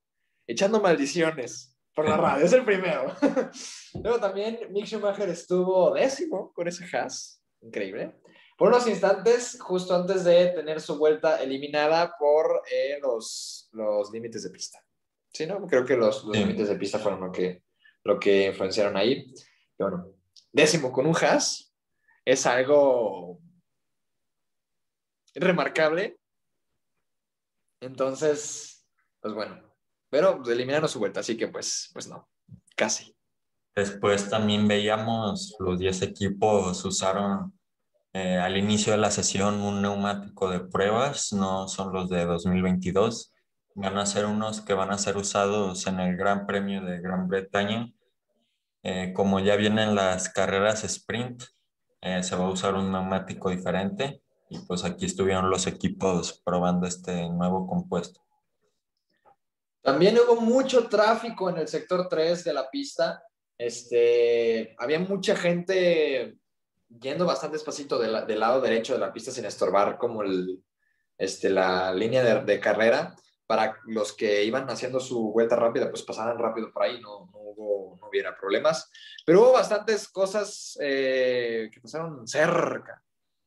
echando 0.48 0.82
maldiciones 0.82 1.78
por 1.96 2.08
la 2.08 2.18
radio, 2.18 2.46
es 2.46 2.54
el 2.54 2.66
primero. 2.66 3.14
Luego 4.04 4.20
también 4.20 4.60
Mick 4.72 4.86
Schumacher 4.86 5.30
estuvo 5.30 5.94
décimo 5.94 6.52
con 6.54 6.68
ese 6.68 6.86
Haas, 6.96 7.42
increíble. 7.62 8.20
Por 8.58 8.70
unos 8.70 8.88
instantes, 8.88 9.58
justo 9.60 9.96
antes 9.96 10.24
de 10.24 10.48
tener 10.48 10.80
su 10.82 10.98
vuelta 10.98 11.42
eliminada 11.42 12.16
por 12.18 12.64
eh, 12.72 13.00
los, 13.02 13.70
los 13.72 14.12
límites 14.12 14.44
de 14.44 14.50
pista. 14.50 14.80
Sí, 15.32 15.48
¿no? 15.48 15.66
Creo 15.66 15.86
que 15.86 15.96
los, 15.96 16.24
los 16.26 16.38
límites 16.38 16.70
de 16.70 16.76
pista 16.76 17.00
fueron 17.00 17.22
lo 17.22 17.32
que, 17.32 17.64
lo 18.04 18.20
que 18.20 18.48
influenciaron 18.48 18.96
ahí. 18.96 19.34
bueno, 19.80 20.14
décimo 20.52 20.92
con 20.92 21.08
un 21.08 21.16
Haas 21.16 21.74
es 22.26 22.46
algo 22.46 23.40
remarcable. 25.36 26.18
Entonces, 27.82 28.86
pues 29.20 29.34
bueno, 29.34 29.62
pero 30.10 30.42
eliminaron 30.46 30.88
su 30.88 31.00
vuelta, 31.00 31.20
así 31.20 31.36
que 31.38 31.48
pues, 31.48 31.90
pues 31.94 32.08
no, 32.08 32.30
casi. 32.76 33.16
Después 33.76 34.30
también 34.30 34.68
veíamos 34.68 35.56
los 35.60 35.80
10 35.80 36.04
equipos 36.04 36.86
usaron 36.86 37.58
eh, 38.14 38.38
al 38.38 38.56
inicio 38.58 38.92
de 38.92 39.00
la 39.00 39.10
sesión 39.10 39.62
un 39.62 39.82
neumático 39.82 40.50
de 40.50 40.60
pruebas, 40.60 41.34
no 41.34 41.68
son 41.68 41.92
los 41.92 42.10
de 42.10 42.26
2022. 42.26 43.34
Van 43.76 43.98
a 43.98 44.06
ser 44.06 44.28
unos 44.28 44.62
que 44.62 44.76
van 44.76 44.92
a 44.92 45.00
ser 45.00 45.18
usados 45.18 45.88
en 45.88 46.00
el 46.00 46.16
Gran 46.16 46.46
Premio 46.46 46.86
de 46.86 47.02
Gran 47.02 47.28
Bretaña. 47.28 47.92
Eh, 48.84 49.14
como 49.16 49.40
ya 49.40 49.56
vienen 49.56 49.96
las 49.96 50.30
carreras 50.30 50.84
sprint, 50.84 51.42
eh, 52.02 52.22
se 52.22 52.36
va 52.36 52.46
a 52.46 52.52
usar 52.52 52.76
un 52.76 52.92
neumático 52.92 53.50
diferente 53.50 54.22
pues 54.68 54.84
aquí 54.84 55.06
estuvieron 55.06 55.50
los 55.50 55.68
equipos 55.68 56.42
probando 56.44 56.88
este 56.88 57.30
nuevo 57.30 57.68
compuesto. 57.68 58.22
También 59.82 60.18
hubo 60.18 60.40
mucho 60.40 60.88
tráfico 60.88 61.50
en 61.50 61.58
el 61.58 61.68
sector 61.68 62.08
3 62.08 62.44
de 62.44 62.54
la 62.54 62.70
pista. 62.70 63.22
Este, 63.58 64.76
había 64.78 65.00
mucha 65.00 65.36
gente 65.36 66.38
yendo 66.88 67.26
bastante 67.26 67.58
despacito 67.58 68.00
del 68.00 68.40
lado 68.40 68.62
derecho 68.62 68.94
de 68.94 69.00
la 69.00 69.12
pista 69.12 69.32
sin 69.32 69.46
estorbar 69.46 69.98
como 69.98 70.24
el, 70.24 70.64
este, 71.18 71.50
la 71.50 71.94
línea 71.94 72.42
de, 72.42 72.60
carrera 72.60 73.16
para 73.46 73.78
los 73.86 74.14
que 74.14 74.44
iban 74.44 74.70
haciendo 74.70 75.00
su 75.00 75.32
vuelta 75.32 75.56
rápida, 75.56 75.90
pues 75.90 76.04
pasaran 76.04 76.40
rápido 76.40 76.72
por 76.72 76.84
ahí, 76.84 77.00
no, 77.02 77.30
no, 77.32 77.40
hubo, 77.40 78.00
hubiera 78.08 78.38
problemas. 78.38 78.90
Pero 79.26 79.42
hubo 79.42 79.54
bastantes 79.54 80.08
cosas 80.08 80.78
eh, 80.82 81.70
que 81.72 81.82
pasaron 81.82 82.28
cerca. 82.28 83.04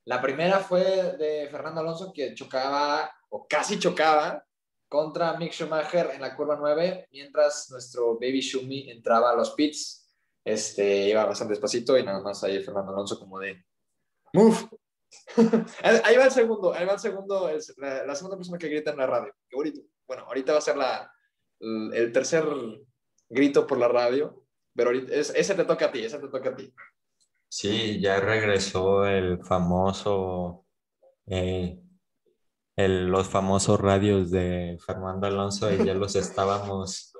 La 0.06 0.22
primera 0.22 0.60
fue 0.60 1.16
de 1.18 1.48
Fernando 1.50 1.80
Alonso 1.80 2.12
que 2.12 2.32
chocaba 2.34 3.12
o 3.28 3.46
casi 3.48 3.78
chocaba 3.78 4.44
contra 4.88 5.36
Mick 5.36 5.52
Schumacher 5.52 6.10
en 6.14 6.20
la 6.20 6.36
curva 6.36 6.56
9, 6.56 7.08
mientras 7.10 7.68
nuestro 7.70 8.14
Baby 8.14 8.40
Shumi 8.40 8.88
entraba 8.88 9.30
a 9.30 9.36
los 9.36 9.50
pits 9.50 10.06
este, 10.44 11.08
iba 11.08 11.24
bastante 11.24 11.54
despacito 11.54 11.98
y 11.98 12.04
nada 12.04 12.20
más 12.20 12.44
ahí 12.44 12.62
Fernando 12.62 12.92
Alonso 12.92 13.18
como 13.18 13.40
de 13.40 13.64
¡Move! 14.32 14.56
ahí 15.82 16.16
va 16.16 16.26
el 16.26 16.30
segundo, 16.30 16.72
ahí 16.72 16.86
va 16.86 16.92
el 16.92 17.00
segundo, 17.00 17.50
la, 17.78 18.14
segunda 18.14 18.36
persona 18.36 18.58
que 18.58 18.68
grita 18.68 18.92
en 18.92 18.98
la 18.98 19.06
radio. 19.06 19.34
bueno, 20.06 20.22
ahorita 20.24 20.52
va 20.52 20.58
a 20.58 20.62
ser 20.62 20.76
la, 20.76 21.12
el 21.58 22.12
tercer 22.12 22.44
grito 23.28 23.66
por 23.66 23.78
la 23.78 23.88
radio, 23.88 24.44
pero 24.72 24.92
ese 24.92 25.54
te 25.54 25.64
toca 25.64 25.86
a 25.86 25.92
ti, 25.92 26.04
ese 26.04 26.20
te 26.20 26.28
toca 26.28 26.50
a 26.50 26.54
ti. 26.54 26.72
Sí, 27.48 28.00
ya 28.00 28.20
regresó 28.20 29.06
el 29.06 29.42
famoso, 29.44 30.64
eh, 31.26 31.80
el, 32.76 33.06
los 33.06 33.28
famosos 33.28 33.80
radios 33.80 34.30
de 34.30 34.78
Fernando 34.84 35.26
Alonso 35.26 35.72
y 35.72 35.84
ya 35.84 35.94
los 35.94 36.16
estábamos 36.16 37.12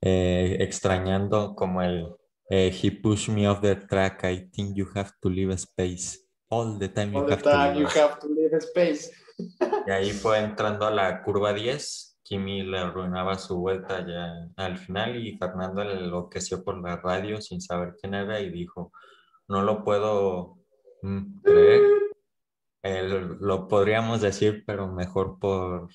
eh, 0.00 0.56
extrañando 0.60 1.54
como 1.54 1.82
el 1.82 2.16
Uh, 2.48 2.70
he 2.70 2.90
pushed 2.90 3.28
me 3.28 3.46
off 3.46 3.60
the 3.60 3.74
track. 3.74 4.22
I 4.24 4.46
think 4.52 4.76
you 4.76 4.86
have 4.94 5.12
to 5.20 5.28
leave 5.28 5.50
space. 5.58 6.18
All 6.48 6.78
the 6.78 6.88
time, 6.88 7.12
you, 7.12 7.26
have, 7.26 7.42
time 7.42 7.74
to 7.74 7.80
you 7.80 7.86
have 7.86 8.20
to 8.20 8.28
leave 8.28 8.54
space. 8.62 9.10
y 9.86 9.90
ahí 9.90 10.12
fue 10.12 10.38
entrando 10.38 10.86
a 10.86 10.90
la 10.92 11.22
curva 11.22 11.52
10. 11.52 12.20
Kimi 12.22 12.62
le 12.62 12.78
arruinaba 12.78 13.38
su 13.38 13.56
vuelta 13.56 14.04
ya 14.06 14.48
al 14.56 14.78
final 14.78 15.16
y 15.16 15.36
Fernando 15.38 15.84
le 15.84 15.94
enloqueció 15.94 16.64
por 16.64 16.80
la 16.80 16.96
radio 16.96 17.40
sin 17.40 17.60
saber 17.60 17.94
quién 18.00 18.14
era 18.14 18.40
y 18.40 18.50
dijo, 18.50 18.92
no 19.48 19.62
lo 19.62 19.84
puedo 19.84 20.58
mm, 21.02 21.40
creer. 21.42 21.82
lo 23.40 23.68
podríamos 23.68 24.20
decir, 24.20 24.64
pero 24.66 24.88
mejor 24.88 25.38
por 25.38 25.88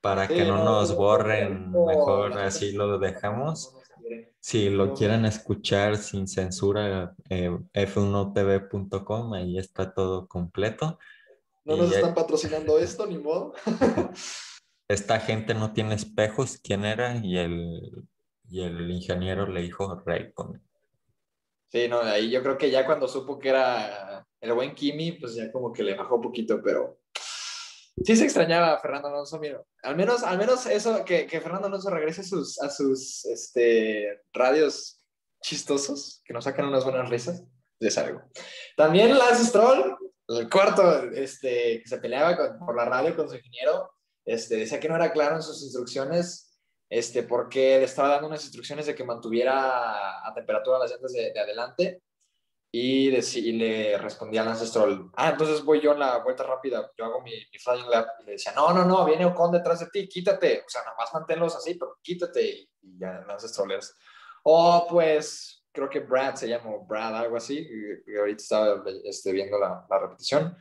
para 0.00 0.28
que 0.28 0.44
no, 0.44 0.64
nos 0.64 0.96
borren, 0.96 1.70
mejor 1.70 2.38
así 2.38 2.72
lo 2.72 2.98
dejamos. 2.98 3.74
Si 4.40 4.70
lo 4.70 4.94
quieren 4.94 5.26
escuchar 5.26 5.98
sin 5.98 6.26
censura, 6.26 7.14
eh, 7.28 7.50
f1tv.com, 7.74 9.34
ahí 9.34 9.58
está 9.58 9.92
todo 9.92 10.26
completo. 10.26 10.98
No 11.64 11.76
nos 11.76 11.92
están 11.92 12.14
patrocinando 12.14 12.78
esto, 12.78 13.06
ni 13.06 13.18
modo. 13.18 13.52
Esta 14.88 15.20
gente 15.20 15.54
no 15.54 15.72
tiene 15.72 15.94
espejos, 15.94 16.58
¿quién 16.64 16.84
era? 16.86 17.16
Y 17.22 17.36
el, 17.36 18.08
y 18.48 18.62
el 18.62 18.90
ingeniero 18.90 19.46
le 19.46 19.60
dijo 19.60 20.02
Raycon. 20.04 20.62
Sí, 21.70 21.86
no, 21.86 22.00
ahí 22.00 22.30
yo 22.30 22.42
creo 22.42 22.58
que 22.58 22.70
ya 22.70 22.84
cuando 22.84 23.06
supo 23.06 23.38
que 23.38 23.50
era 23.50 24.26
el 24.40 24.52
buen 24.52 24.74
Kimi, 24.74 25.12
pues 25.12 25.34
ya 25.34 25.52
como 25.52 25.72
que 25.72 25.84
le 25.84 25.94
bajó 25.94 26.16
un 26.16 26.22
poquito, 26.22 26.60
pero 26.62 27.00
sí 28.04 28.16
se 28.16 28.24
extrañaba 28.24 28.74
a 28.74 28.80
Fernando 28.80 29.08
Alonso, 29.08 29.38
mira. 29.38 29.62
Al 29.82 29.96
menos, 29.96 30.24
al 30.24 30.36
menos 30.36 30.66
eso, 30.66 31.04
que, 31.04 31.26
que 31.26 31.40
Fernando 31.40 31.68
Alonso 31.68 31.90
regrese 31.90 32.22
a 32.22 32.24
sus, 32.24 32.60
a 32.60 32.70
sus 32.70 33.24
este, 33.26 34.20
radios 34.32 35.00
chistosos, 35.42 36.22
que 36.24 36.32
nos 36.32 36.44
sacan 36.44 36.66
unas 36.66 36.84
buenas 36.84 37.08
risas, 37.08 37.44
es 37.78 37.96
algo. 37.98 38.22
También 38.76 39.16
Lance 39.16 39.44
Stroll, 39.44 39.96
el 40.28 40.50
cuarto, 40.50 41.04
este, 41.12 41.82
que 41.82 41.88
se 41.88 41.98
peleaba 41.98 42.58
por 42.58 42.76
la 42.76 42.84
radio 42.84 43.14
con 43.14 43.28
su 43.28 43.36
ingeniero, 43.36 43.92
este, 44.24 44.56
decía 44.56 44.80
que 44.80 44.88
no 44.88 44.96
era 44.96 45.12
claro 45.12 45.36
en 45.36 45.42
sus 45.42 45.62
instrucciones, 45.62 46.49
este, 46.90 47.22
porque 47.22 47.78
le 47.78 47.84
estaba 47.84 48.08
dando 48.10 48.26
unas 48.26 48.42
instrucciones 48.44 48.84
de 48.84 48.94
que 48.94 49.04
mantuviera 49.04 50.26
a 50.26 50.34
temperatura 50.34 50.80
las 50.80 50.90
llantas 50.90 51.12
de, 51.12 51.32
de 51.32 51.40
adelante 51.40 52.02
y, 52.72 53.10
le 53.52 53.98
respondía 53.98 54.42
al 54.42 54.48
ancestral, 54.48 55.10
ah, 55.16 55.30
entonces 55.30 55.64
voy 55.64 55.80
yo 55.80 55.92
en 55.92 55.98
la 55.98 56.18
vuelta 56.18 56.44
rápida, 56.44 56.90
yo 56.96 57.04
hago 57.04 57.20
mi, 57.20 57.32
flying 57.58 57.88
lap, 57.90 58.06
y 58.20 58.26
le 58.26 58.32
decía, 58.32 58.52
no, 58.54 58.72
no, 58.72 58.84
no, 58.84 59.04
viene 59.04 59.24
Ocon 59.24 59.50
detrás 59.50 59.80
de 59.80 59.86
ti, 59.86 60.08
quítate, 60.08 60.62
o 60.64 60.68
sea, 60.68 60.82
nada 60.82 60.94
más 60.96 61.12
manténlos 61.12 61.56
así, 61.56 61.74
pero 61.74 61.98
quítate, 62.00 62.68
y, 62.80 62.98
ya 62.98 63.22
el 63.24 63.30
ancestral 63.30 63.72
es, 63.72 63.92
oh, 64.44 64.86
pues, 64.88 65.64
creo 65.72 65.88
que 65.88 66.00
Brad 66.00 66.36
se 66.36 66.48
llama, 66.48 66.70
Brad, 66.86 67.16
algo 67.16 67.36
así, 67.36 67.58
y, 67.58 68.16
ahorita 68.16 68.42
estaba 68.42 68.84
este, 69.04 69.32
viendo 69.32 69.58
la, 69.58 69.84
la, 69.90 69.98
repetición, 69.98 70.56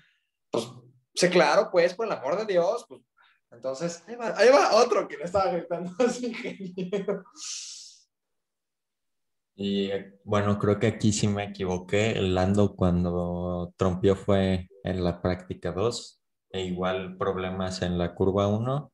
pues, 0.50 0.68
sé 1.13 1.30
claro, 1.30 1.70
pues, 1.72 1.94
por 1.94 2.08
el 2.08 2.13
amor 2.13 2.38
de 2.38 2.52
Dios, 2.52 2.86
pues, 2.88 3.02
entonces, 3.51 4.03
ahí 4.07 4.15
va, 4.15 4.38
ahí 4.38 4.49
va 4.49 4.75
otro 4.75 5.07
que 5.07 5.17
le 5.17 5.23
estaba 5.23 5.51
gritando 5.51 5.91
así, 5.99 6.27
ingeniero. 6.27 7.23
Y 9.62 9.91
bueno, 10.23 10.57
creo 10.57 10.79
que 10.79 10.88
aquí 10.88 11.12
sí 11.12 11.27
me 11.27 11.43
equivoqué. 11.43 12.15
Lando 12.21 12.77
cuando 12.77 13.73
trompió 13.75 14.15
fue 14.15 14.69
en 14.85 15.03
la 15.03 15.21
práctica 15.21 15.73
2 15.73 16.21
e 16.51 16.62
igual 16.63 17.17
problemas 17.17 17.81
en 17.81 17.97
la 17.97 18.15
curva 18.15 18.47
1. 18.47 18.91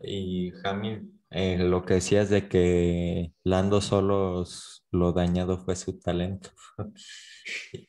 Y 0.00 0.52
Hamilton, 0.64 1.22
eh, 1.30 1.56
lo 1.56 1.86
que 1.86 1.94
decías 1.94 2.28
de 2.28 2.46
que 2.46 3.32
Lando 3.42 3.80
solo 3.80 4.44
lo 4.90 5.12
dañado 5.14 5.56
fue 5.56 5.76
su 5.76 5.98
talento. 5.98 6.50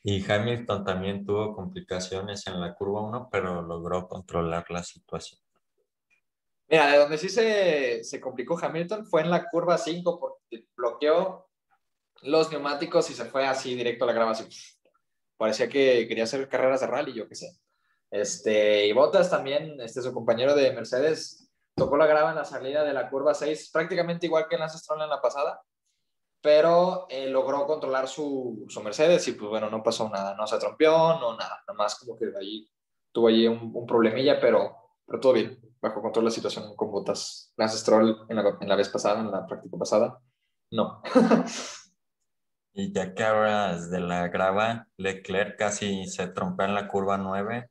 y 0.02 0.24
Hamilton 0.30 0.82
también 0.82 1.26
tuvo 1.26 1.54
complicaciones 1.54 2.46
en 2.46 2.58
la 2.58 2.74
curva 2.74 3.02
1, 3.02 3.28
pero 3.30 3.60
logró 3.60 4.08
controlar 4.08 4.64
la 4.70 4.82
situación. 4.82 5.43
Mira, 6.74 6.90
de 6.90 6.98
donde 6.98 7.18
sí 7.18 7.28
se, 7.28 8.02
se 8.02 8.20
complicó 8.20 8.58
Hamilton 8.60 9.06
fue 9.06 9.20
en 9.20 9.30
la 9.30 9.48
curva 9.48 9.78
5 9.78 10.18
porque 10.18 10.66
bloqueó 10.76 11.46
los 12.22 12.50
neumáticos 12.50 13.08
y 13.10 13.14
se 13.14 13.26
fue 13.26 13.46
así 13.46 13.76
directo 13.76 14.02
a 14.02 14.08
la 14.08 14.12
grabación. 14.12 14.48
Parecía 15.36 15.68
que 15.68 16.08
quería 16.08 16.24
hacer 16.24 16.48
carreras 16.48 16.80
de 16.80 16.88
rally, 16.88 17.12
yo 17.12 17.28
qué 17.28 17.36
sé. 17.36 17.56
Este, 18.10 18.88
y 18.88 18.92
Bottas 18.92 19.30
también, 19.30 19.80
este, 19.80 20.02
su 20.02 20.12
compañero 20.12 20.56
de 20.56 20.72
Mercedes, 20.72 21.48
tocó 21.76 21.96
la 21.96 22.08
grava 22.08 22.30
en 22.30 22.36
la 22.38 22.44
salida 22.44 22.82
de 22.82 22.92
la 22.92 23.08
curva 23.08 23.34
6, 23.34 23.70
prácticamente 23.72 24.26
igual 24.26 24.48
que 24.48 24.56
en 24.56 24.62
la 24.62 24.68
Stroll 24.68 25.02
en 25.02 25.10
la 25.10 25.22
pasada, 25.22 25.62
pero 26.42 27.06
eh, 27.08 27.28
logró 27.28 27.68
controlar 27.68 28.08
su, 28.08 28.66
su, 28.68 28.82
Mercedes 28.82 29.28
y 29.28 29.32
pues 29.34 29.48
bueno, 29.48 29.70
no 29.70 29.80
pasó 29.80 30.08
nada, 30.08 30.34
no 30.34 30.44
se 30.48 30.58
trompió, 30.58 30.90
no 30.90 31.36
nada, 31.36 31.62
nada 31.68 31.76
más 31.76 31.94
como 32.00 32.18
que 32.18 32.32
tuvo 33.12 33.28
allí 33.28 33.46
un, 33.46 33.70
un 33.72 33.86
problemilla, 33.86 34.40
pero 34.40 34.80
pero 35.06 35.20
todo 35.20 35.32
bien, 35.34 35.58
bajo 35.84 36.00
control 36.00 36.24
la 36.24 36.30
situación 36.30 36.74
con 36.76 36.90
botas. 36.90 37.52
Lance 37.58 37.76
Stroll 37.76 38.26
en 38.30 38.36
la, 38.36 38.56
en 38.58 38.68
la 38.68 38.76
vez 38.76 38.88
pasada, 38.88 39.20
en 39.20 39.30
la 39.30 39.46
práctica 39.46 39.76
pasada, 39.76 40.18
no. 40.70 41.02
y 42.72 42.90
ya 42.92 43.14
que 43.14 43.22
hablas 43.22 43.90
de 43.90 44.00
la 44.00 44.28
grava, 44.28 44.88
Leclerc 44.96 45.58
casi 45.58 46.06
se 46.06 46.28
trompea 46.28 46.68
en 46.68 46.74
la 46.74 46.88
curva 46.88 47.18
9, 47.18 47.70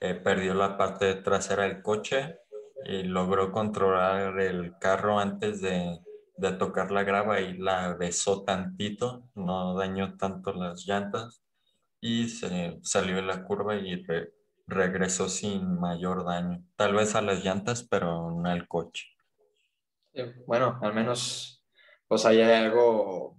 eh, 0.00 0.14
perdió 0.14 0.54
la 0.54 0.78
parte 0.78 1.14
trasera 1.16 1.64
del 1.64 1.82
coche 1.82 2.38
y 2.86 3.02
logró 3.02 3.52
controlar 3.52 4.40
el 4.40 4.78
carro 4.78 5.20
antes 5.20 5.60
de, 5.60 6.00
de 6.38 6.52
tocar 6.52 6.90
la 6.90 7.04
grava 7.04 7.40
y 7.40 7.58
la 7.58 7.94
besó 7.94 8.44
tantito, 8.44 9.28
no 9.34 9.74
dañó 9.74 10.16
tanto 10.16 10.54
las 10.54 10.86
llantas 10.86 11.42
y 12.00 12.28
se 12.28 12.80
salió 12.82 13.16
de 13.16 13.22
la 13.22 13.44
curva 13.44 13.76
y 13.76 14.02
regresó 14.66 15.28
sin 15.28 15.78
mayor 15.80 16.24
daño. 16.24 16.64
Tal 16.76 16.94
vez 16.94 17.14
a 17.14 17.22
las 17.22 17.44
llantas, 17.44 17.82
pero 17.82 18.30
no 18.30 18.48
al 18.48 18.68
coche. 18.68 19.06
Bueno, 20.46 20.78
al 20.82 20.94
menos 20.94 21.62
pues 22.06 22.26
hay 22.26 22.42
algo, 22.42 23.38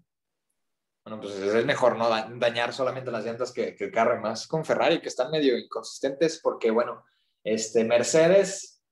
bueno, 1.05 1.21
pues 1.21 1.35
es 1.35 1.65
mejor 1.65 1.95
no 1.95 2.09
dañar 2.09 2.73
solamente 2.73 3.11
las 3.11 3.23
llantas 3.23 3.51
que, 3.51 3.75
que 3.75 3.83
el 3.83 3.91
carro, 3.91 4.19
más 4.19 4.47
con 4.47 4.65
Ferrari, 4.65 4.99
que 4.99 5.09
están 5.09 5.29
medio 5.29 5.55
inconsistentes, 5.55 6.39
porque 6.41 6.71
bueno, 6.71 7.05
este 7.43 7.83
Mercedes 7.83 8.83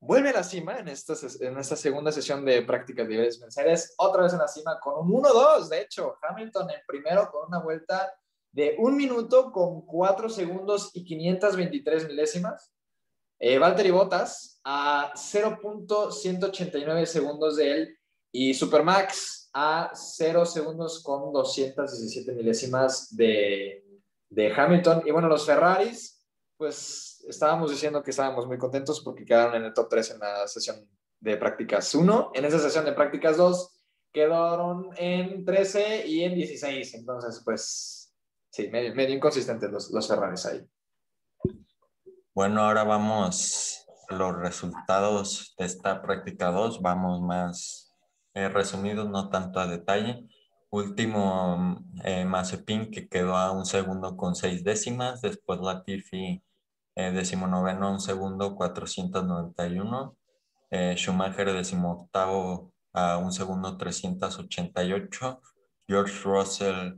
vuelve 0.00 0.30
a 0.30 0.34
la 0.34 0.42
cima 0.42 0.78
en 0.78 0.88
esta, 0.88 1.12
en 1.40 1.58
esta 1.58 1.76
segunda 1.76 2.10
sesión 2.12 2.46
de 2.46 2.62
prácticas 2.62 3.06
de 3.06 3.30
Mercedes, 3.40 3.94
otra 3.98 4.22
vez 4.22 4.32
en 4.32 4.38
la 4.38 4.48
cima 4.48 4.80
con 4.80 5.04
un 5.04 5.22
1-2, 5.22 5.68
de 5.68 5.82
hecho, 5.82 6.16
Hamilton 6.22 6.70
en 6.70 6.80
primero 6.86 7.30
con 7.30 7.48
una 7.48 7.58
vuelta 7.58 8.10
de 8.52 8.76
un 8.78 8.96
minuto 8.96 9.52
con 9.52 9.82
4 9.86 10.28
segundos 10.28 10.90
y 10.94 11.04
523 11.04 12.08
milésimas. 12.08 12.72
Eh, 13.38 13.58
Valtteri 13.58 13.90
Bottas 13.90 14.60
a 14.64 15.12
0.189 15.14 17.06
segundos 17.06 17.56
de 17.56 17.72
él 17.72 17.98
y 18.32 18.54
Supermax 18.54 19.50
a 19.52 19.90
0 19.94 20.44
segundos 20.46 21.02
con 21.02 21.32
217 21.32 22.32
milésimas 22.32 23.14
de, 23.16 23.84
de 24.28 24.52
Hamilton. 24.52 25.02
Y 25.06 25.10
bueno, 25.10 25.28
los 25.28 25.46
Ferraris, 25.46 26.26
pues 26.56 27.24
estábamos 27.28 27.70
diciendo 27.70 28.02
que 28.02 28.10
estábamos 28.10 28.46
muy 28.46 28.58
contentos 28.58 29.00
porque 29.00 29.24
quedaron 29.24 29.54
en 29.54 29.64
el 29.64 29.74
top 29.74 29.88
3 29.88 30.10
en 30.10 30.18
la 30.18 30.46
sesión 30.46 30.88
de 31.20 31.36
prácticas 31.36 31.94
1. 31.94 32.32
En 32.34 32.44
esa 32.44 32.58
sesión 32.58 32.84
de 32.84 32.92
prácticas 32.92 33.36
2 33.36 33.80
quedaron 34.12 34.90
en 34.96 35.44
13 35.44 36.06
y 36.06 36.24
en 36.24 36.34
16. 36.34 36.94
Entonces, 36.94 37.42
pues 37.44 37.99
sí, 38.50 38.68
medio, 38.68 38.94
medio 38.94 39.14
inconsistentes 39.14 39.70
los, 39.70 39.90
los 39.90 40.06
Ferraris 40.06 40.46
ahí. 40.46 40.66
Bueno, 42.34 42.62
ahora 42.62 42.84
vamos 42.84 43.86
a 44.08 44.14
los 44.14 44.36
resultados 44.36 45.54
de 45.58 45.66
esta 45.66 46.00
práctica 46.02 46.50
2. 46.50 46.80
Vamos 46.80 47.20
más 47.22 47.94
eh, 48.34 48.48
resumidos, 48.48 49.08
no 49.08 49.28
tanto 49.30 49.60
a 49.60 49.66
detalle. 49.66 50.26
Último, 50.70 51.84
eh, 52.04 52.24
Mazepin, 52.24 52.92
que 52.92 53.08
quedó 53.08 53.36
a 53.36 53.50
un 53.50 53.66
segundo 53.66 54.16
con 54.16 54.36
seis 54.36 54.62
décimas. 54.62 55.20
Después 55.20 55.60
Latifi, 55.60 56.42
eh, 56.94 57.10
decimonoveno, 57.10 57.90
un 57.90 58.00
segundo, 58.00 58.54
491. 58.54 60.16
Eh, 60.70 60.94
Schumacher, 60.96 61.52
decimoctavo, 61.52 62.72
a 62.92 63.18
un 63.18 63.32
segundo, 63.32 63.76
388. 63.76 65.40
George 65.88 66.22
Russell, 66.22 66.94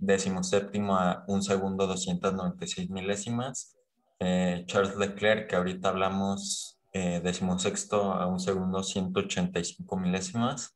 décimo 0.00 0.42
séptimo 0.42 0.96
a 0.96 1.24
un 1.28 1.42
segundo 1.42 1.86
296 1.86 2.90
milésimas. 2.90 3.76
Eh, 4.18 4.64
Charles 4.66 4.96
Leclerc, 4.96 5.48
que 5.48 5.56
ahorita 5.56 5.90
hablamos, 5.90 6.78
eh, 6.92 7.22
a 7.22 8.26
un 8.26 8.40
segundo 8.40 8.82
185 8.82 9.96
milésimas. 9.96 10.74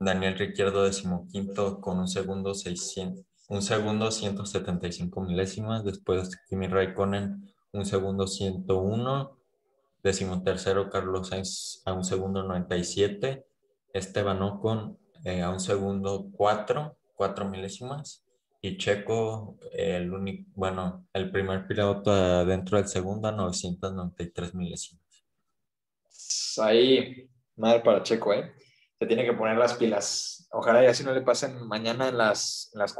Daniel 0.00 0.36
Ricciardo, 0.36 0.82
décimo 0.84 1.26
quinto 1.28 1.80
con 1.80 1.98
un 1.98 2.08
segundo 2.08 2.54
600, 2.54 3.24
un 3.48 3.62
segundo 3.62 4.10
175 4.10 5.20
milésimas. 5.22 5.84
Después 5.84 6.36
Kimi 6.48 6.66
Raikkonen, 6.66 7.52
un 7.72 7.84
segundo 7.84 8.26
101. 8.26 9.38
Décimo 10.02 10.42
tercero 10.42 10.90
Carlos 10.90 11.28
Sainz 11.28 11.82
a 11.84 11.92
un 11.92 12.04
segundo 12.04 12.42
97. 12.42 13.44
Esteban 13.92 14.42
Ocon 14.42 14.98
eh, 15.24 15.42
a 15.42 15.50
un 15.50 15.60
segundo 15.60 16.28
4, 16.32 16.96
4 17.14 17.48
milésimas 17.48 18.27
y 18.60 18.76
Checo, 18.76 19.58
el 19.72 20.12
único, 20.12 20.50
bueno, 20.54 21.06
el 21.12 21.30
primer 21.30 21.66
piloto 21.66 22.44
dentro 22.44 22.78
del 22.78 22.88
segundo 22.88 23.28
a 23.28 23.32
993 23.32 24.54
milésimas. 24.54 25.04
Ahí, 26.60 27.30
mal 27.56 27.82
para 27.82 28.02
Checo, 28.02 28.32
¿eh? 28.32 28.52
Se 28.98 29.06
tiene 29.06 29.24
que 29.24 29.32
poner 29.32 29.56
las 29.56 29.74
pilas. 29.74 30.48
Ojalá 30.50 30.82
y 30.82 30.86
así 30.86 31.04
no 31.04 31.12
le 31.12 31.22
pasen 31.22 31.66
mañana 31.68 32.08
en 32.08 32.18
las, 32.18 32.70
en 32.74 32.80
las. 32.80 32.96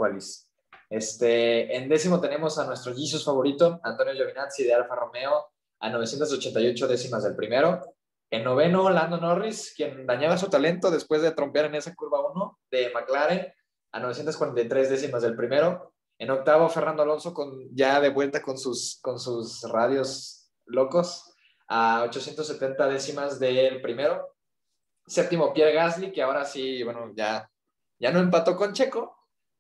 Este, 0.91 1.77
en 1.77 1.89
décimo 1.89 2.21
tenemos 2.21 2.59
a 2.59 2.67
nuestro 2.67 2.95
Jesus 2.95 3.25
favorito, 3.25 3.81
Antonio 3.83 4.15
Giovinazzi 4.15 4.63
de 4.63 4.75
Alfa 4.75 4.95
Romeo, 4.95 5.47
a 5.81 5.91
988 5.91 6.87
décimas 6.87 7.25
del 7.25 7.35
primero. 7.35 7.97
En 8.31 8.45
noveno, 8.45 8.91
Lando 8.91 9.19
Norris, 9.19 9.73
quien 9.75 10.07
dañaba 10.07 10.37
su 10.37 10.49
talento 10.49 10.91
después 10.91 11.21
de 11.23 11.33
trompear 11.33 11.65
en 11.65 11.75
esa 11.75 11.95
curva 11.95 12.31
1 12.31 12.61
de 12.71 12.93
McLaren, 12.95 13.53
a 13.93 14.01
943 14.01 14.91
décimas 14.91 15.23
del 15.23 15.37
primero. 15.37 15.95
En 16.19 16.31
octavo, 16.31 16.69
Fernando 16.69 17.03
Alonso 17.03 17.33
con, 17.33 17.69
ya 17.75 18.01
de 18.01 18.11
vuelta 18.11 18.43
con 18.43 18.59
sus, 18.59 18.99
con 19.03 19.19
sus 19.19 19.63
radios 19.71 20.51
locos 20.67 21.33
a 21.69 22.03
870 22.05 22.89
décimas 22.89 23.39
del 23.39 23.81
primero. 23.81 24.35
Séptimo, 25.07 25.53
Pierre 25.53 25.73
Gasly, 25.73 26.13
que 26.13 26.23
ahora 26.23 26.45
sí, 26.45 26.83
bueno, 26.83 27.13
ya, 27.15 27.51
ya 27.99 28.11
no 28.11 28.19
empató 28.21 28.57
con 28.57 28.73
Checo, 28.73 29.17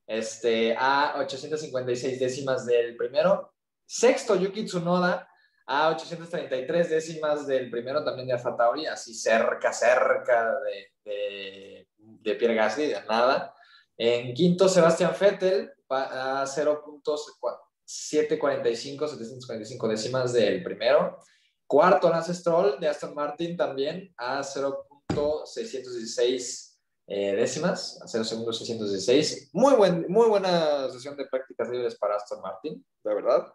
este, 0.06 0.74
a 0.76 1.14
856 1.18 2.18
décimas 2.18 2.66
del 2.66 2.96
primero. 2.96 3.54
Sexto, 3.86 4.36
Yuki 4.36 4.64
Tsunoda 4.64 5.28
a 5.66 5.90
833 5.90 6.88
décimas 6.88 7.46
del 7.46 7.70
primero 7.70 8.02
también 8.02 8.26
de 8.26 8.32
Alfa 8.32 8.56
Tauri, 8.56 8.86
así 8.86 9.14
cerca, 9.14 9.70
cerca 9.70 10.54
de, 10.60 11.86
de, 12.22 12.34
Pierre 12.34 12.54
Gasly, 12.54 12.86
de 12.86 13.02
nada. 13.02 13.54
En 13.98 14.32
quinto, 14.32 14.66
Sebastián 14.68 15.12
Vettel 15.18 15.72
a 15.90 16.44
0.745, 16.46 19.08
745 19.08 19.88
décimas 19.88 20.32
del 20.32 20.62
primero. 20.62 21.18
Cuarto, 21.66 22.08
Lance 22.08 22.32
Stroll 22.32 22.78
de 22.78 22.86
Aston 22.88 23.12
Martin 23.14 23.56
también 23.56 24.14
a 24.16 24.40
0.616 24.40 26.76
eh, 27.08 27.34
décimas, 27.34 28.00
a 28.00 28.06
0 28.06 28.22
segundos 28.22 28.56
616. 28.58 29.50
Muy, 29.52 29.74
buen, 29.74 30.06
muy 30.08 30.28
buena 30.28 30.88
sesión 30.90 31.16
de 31.16 31.26
prácticas 31.26 31.68
libres 31.68 31.98
para 31.98 32.14
Aston 32.16 32.40
Martin, 32.40 32.86
de 33.02 33.14
verdad. 33.14 33.52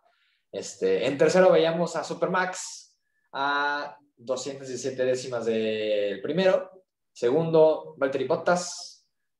Este, 0.51 1.07
en 1.07 1.17
tercero 1.17 1.49
veíamos 1.51 1.95
a 1.95 2.03
Supermax 2.03 2.97
a 3.31 3.97
217 4.17 5.05
décimas 5.05 5.45
del 5.45 6.21
primero. 6.21 6.69
Segundo, 7.13 7.95
Valtteri 7.97 8.25
Bottas 8.25 8.92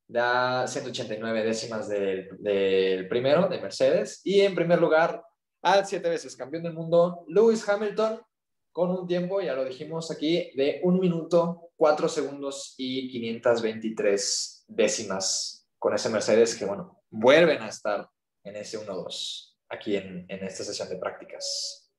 da 0.08 0.68
189 0.68 1.44
décimas 1.44 1.88
del, 1.88 3.08
primero, 3.08 3.48
de 3.48 3.62
Mercedes. 3.62 4.22
Y 4.24 4.42
en 4.42 4.56
primer 4.56 4.80
lugar, 4.80 5.24
al 5.62 5.86
siete 5.86 6.10
veces 6.10 6.36
campeón 6.36 6.64
del 6.64 6.74
mundo, 6.74 7.26
Lewis 7.28 7.68
Hamilton, 7.68 8.22
con 8.72 8.90
un 8.90 9.08
tiempo, 9.08 9.40
ya 9.42 9.54
lo 9.54 9.66
dijimos 9.66 10.10
aquí, 10.12 10.52
de 10.56 10.82
un 10.84 11.00
minuto, 11.00 11.70
cuatro 11.76 12.10
segundos 12.10 12.74
y 12.78 13.12
523 13.12 14.66
décimas 14.68 15.68
con 15.78 15.94
ese 15.94 16.10
Mercedes 16.10 16.56
que, 16.56 16.66
bueno, 16.66 17.04
vuelven 17.10 17.62
a 17.62 17.68
estar 17.68 18.10
en 18.44 18.56
ese 18.56 18.80
1-2 18.80 19.56
aquí 19.70 19.96
en, 19.96 20.26
en 20.28 20.44
esta 20.44 20.64
sesión 20.64 20.90
de 20.90 20.98
prácticas. 20.98 21.92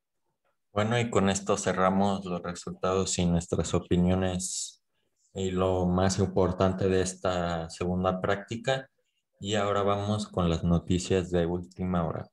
Bueno, 0.73 0.99
y 0.99 1.09
con 1.09 1.31
esto 1.31 1.57
cerramos 1.57 2.25
los 2.25 2.43
resultados 2.43 3.17
y 3.19 3.27
nuestras 3.27 3.75
opiniones 3.75 4.74
y 5.35 5.51
lo 5.51 5.85
más 5.87 6.21
importante 6.21 6.89
de 6.89 7.03
esta 7.03 7.69
segunda 7.69 8.21
práctica. 8.21 8.89
Y 9.41 9.57
ahora 9.57 9.83
vamos 9.83 10.29
con 10.29 10.49
las 10.49 10.63
noticias 10.63 11.31
de 11.31 11.45
última 11.45 12.07
hora. 12.07 12.31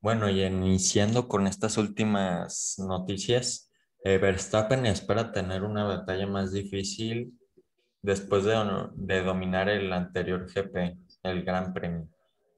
Bueno, 0.00 0.28
y 0.28 0.42
iniciando 0.42 1.28
con 1.28 1.46
estas 1.46 1.76
últimas 1.76 2.76
noticias, 2.78 3.70
eh, 4.04 4.18
Verstappen 4.18 4.86
espera 4.86 5.32
tener 5.32 5.62
una 5.62 5.84
batalla 5.84 6.26
más 6.26 6.52
difícil 6.52 7.38
después 8.04 8.44
de, 8.44 9.22
dominar 9.22 9.70
el 9.70 9.90
anterior 9.90 10.46
GP, 10.46 10.98
el 11.22 11.42
Gran 11.42 11.72
Premio. 11.72 12.06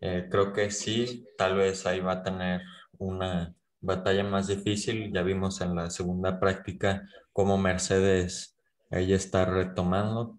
Eh, 0.00 0.26
creo 0.28 0.52
que 0.52 0.72
sí, 0.72 1.24
tal 1.38 1.56
vez 1.56 1.87
ahí 1.87 2.00
va 2.00 2.14
a 2.14 2.22
tener 2.24 2.62
una 2.98 3.54
batalla 3.80 4.24
más 4.24 4.48
difícil. 4.48 5.12
Ya 5.12 5.22
vimos 5.22 5.61
en 5.61 5.76
la 5.76 5.88
segunda 5.88 6.40
práctica 6.40 7.09
cómo 7.32 7.59
Mercedes 7.59 8.59
ella 8.90 9.14
está 9.14 9.44
retomando 9.44 10.37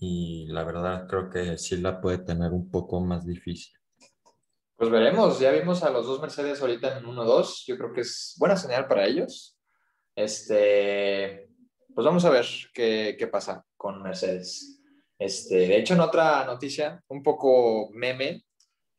y 0.00 0.48
la 0.48 0.64
verdad 0.64 1.06
creo 1.06 1.30
que 1.30 1.56
sí 1.56 1.76
la 1.76 2.00
puede 2.00 2.18
tener 2.18 2.50
un 2.50 2.68
poco 2.68 3.00
más 3.00 3.24
difícil. 3.24 3.76
Pues 4.76 4.90
veremos, 4.90 5.38
ya 5.38 5.52
vimos 5.52 5.84
a 5.84 5.90
los 5.90 6.04
dos 6.04 6.20
Mercedes 6.20 6.60
ahorita 6.60 6.98
en 6.98 7.04
1-2, 7.04 7.64
yo 7.64 7.78
creo 7.78 7.92
que 7.92 8.00
es 8.00 8.34
buena 8.38 8.56
señal 8.56 8.88
para 8.88 9.06
ellos. 9.06 9.56
Este, 10.16 11.48
pues 11.94 12.04
vamos 12.04 12.24
a 12.24 12.30
ver 12.30 12.46
qué, 12.74 13.14
qué 13.16 13.28
pasa 13.28 13.64
con 13.78 14.02
Mercedes. 14.02 14.82
Este, 15.18 15.56
de 15.56 15.78
hecho, 15.78 15.94
en 15.94 16.00
otra 16.00 16.44
noticia, 16.44 17.02
un 17.08 17.22
poco 17.22 17.88
meme, 17.92 18.44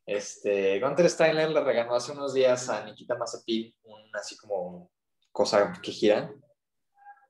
este, 0.04 0.80
Gunter 0.80 1.08
Steiner 1.08 1.50
le 1.50 1.62
regaló 1.62 1.94
hace 1.94 2.10
unos 2.10 2.34
días 2.34 2.68
a 2.68 2.84
Nikita 2.84 3.16
Mazepin 3.16 3.72
un 3.84 4.10
así 4.14 4.36
como 4.36 4.90
cosa 5.30 5.72
que 5.80 5.92
gira. 5.92 6.34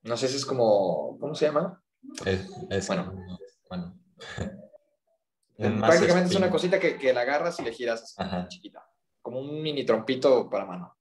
No 0.03 0.17
sé 0.17 0.29
si 0.29 0.37
es 0.37 0.47
como, 0.47 1.19
¿cómo 1.21 1.35
se 1.35 1.47
llama? 1.47 1.83
Es, 2.25 2.87
bueno. 2.87 3.27
bueno. 3.69 4.01
Prácticamente 5.59 6.31
es 6.31 6.37
una 6.37 6.51
cosita 6.51 6.81
que, 6.81 6.97
que, 6.97 7.13
la 7.13 7.21
agarras 7.21 7.61
y 7.61 7.65
le 7.65 7.73
giras 7.73 8.15
así, 8.17 8.49
chiquita, 8.49 8.83
como 9.21 9.41
un 9.41 9.61
mini 9.61 9.85
trompito 9.85 10.49
para 10.49 10.65
mano. 10.65 10.97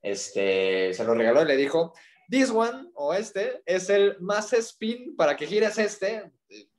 Este, 0.00 0.94
se 0.94 1.04
lo 1.04 1.14
regaló 1.14 1.42
y 1.42 1.46
le 1.46 1.56
dijo, 1.56 1.92
this 2.30 2.50
one 2.50 2.90
o 2.94 3.12
este 3.12 3.62
es 3.66 3.90
el 3.90 4.16
más 4.20 4.52
spin 4.52 5.16
para 5.16 5.36
que 5.36 5.46
gires 5.46 5.78
este, 5.78 6.30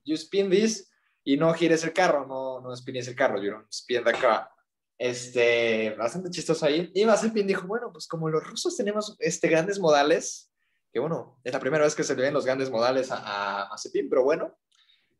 you 0.05 0.15
spin 0.15 0.49
this 0.49 0.89
y 1.23 1.37
no 1.37 1.53
gires 1.53 1.83
el 1.83 1.93
carro, 1.93 2.25
no, 2.25 2.61
no 2.61 2.75
spines 2.75 3.07
el 3.07 3.15
carro, 3.15 3.41
you 3.41 3.51
don't 3.51 3.69
spin 3.69 4.03
the 4.03 4.13
car. 4.13 4.49
Este, 4.97 5.95
bastante 5.97 6.29
chistoso 6.29 6.65
ahí. 6.65 6.91
Y 6.93 7.05
Mazepin 7.05 7.47
dijo, 7.47 7.67
bueno, 7.67 7.91
pues 7.91 8.07
como 8.07 8.29
los 8.29 8.43
rusos 8.43 8.77
tenemos 8.77 9.15
este, 9.19 9.47
grandes 9.47 9.79
modales, 9.79 10.51
que 10.91 10.99
bueno, 10.99 11.39
es 11.43 11.53
la 11.53 11.59
primera 11.59 11.83
vez 11.83 11.95
que 11.95 12.03
se 12.03 12.15
le 12.15 12.23
ven 12.23 12.33
los 12.33 12.45
grandes 12.45 12.69
modales 12.69 13.11
a, 13.11 13.63
a 13.63 13.69
Mazepin, 13.69 14.09
pero 14.09 14.23
bueno, 14.23 14.55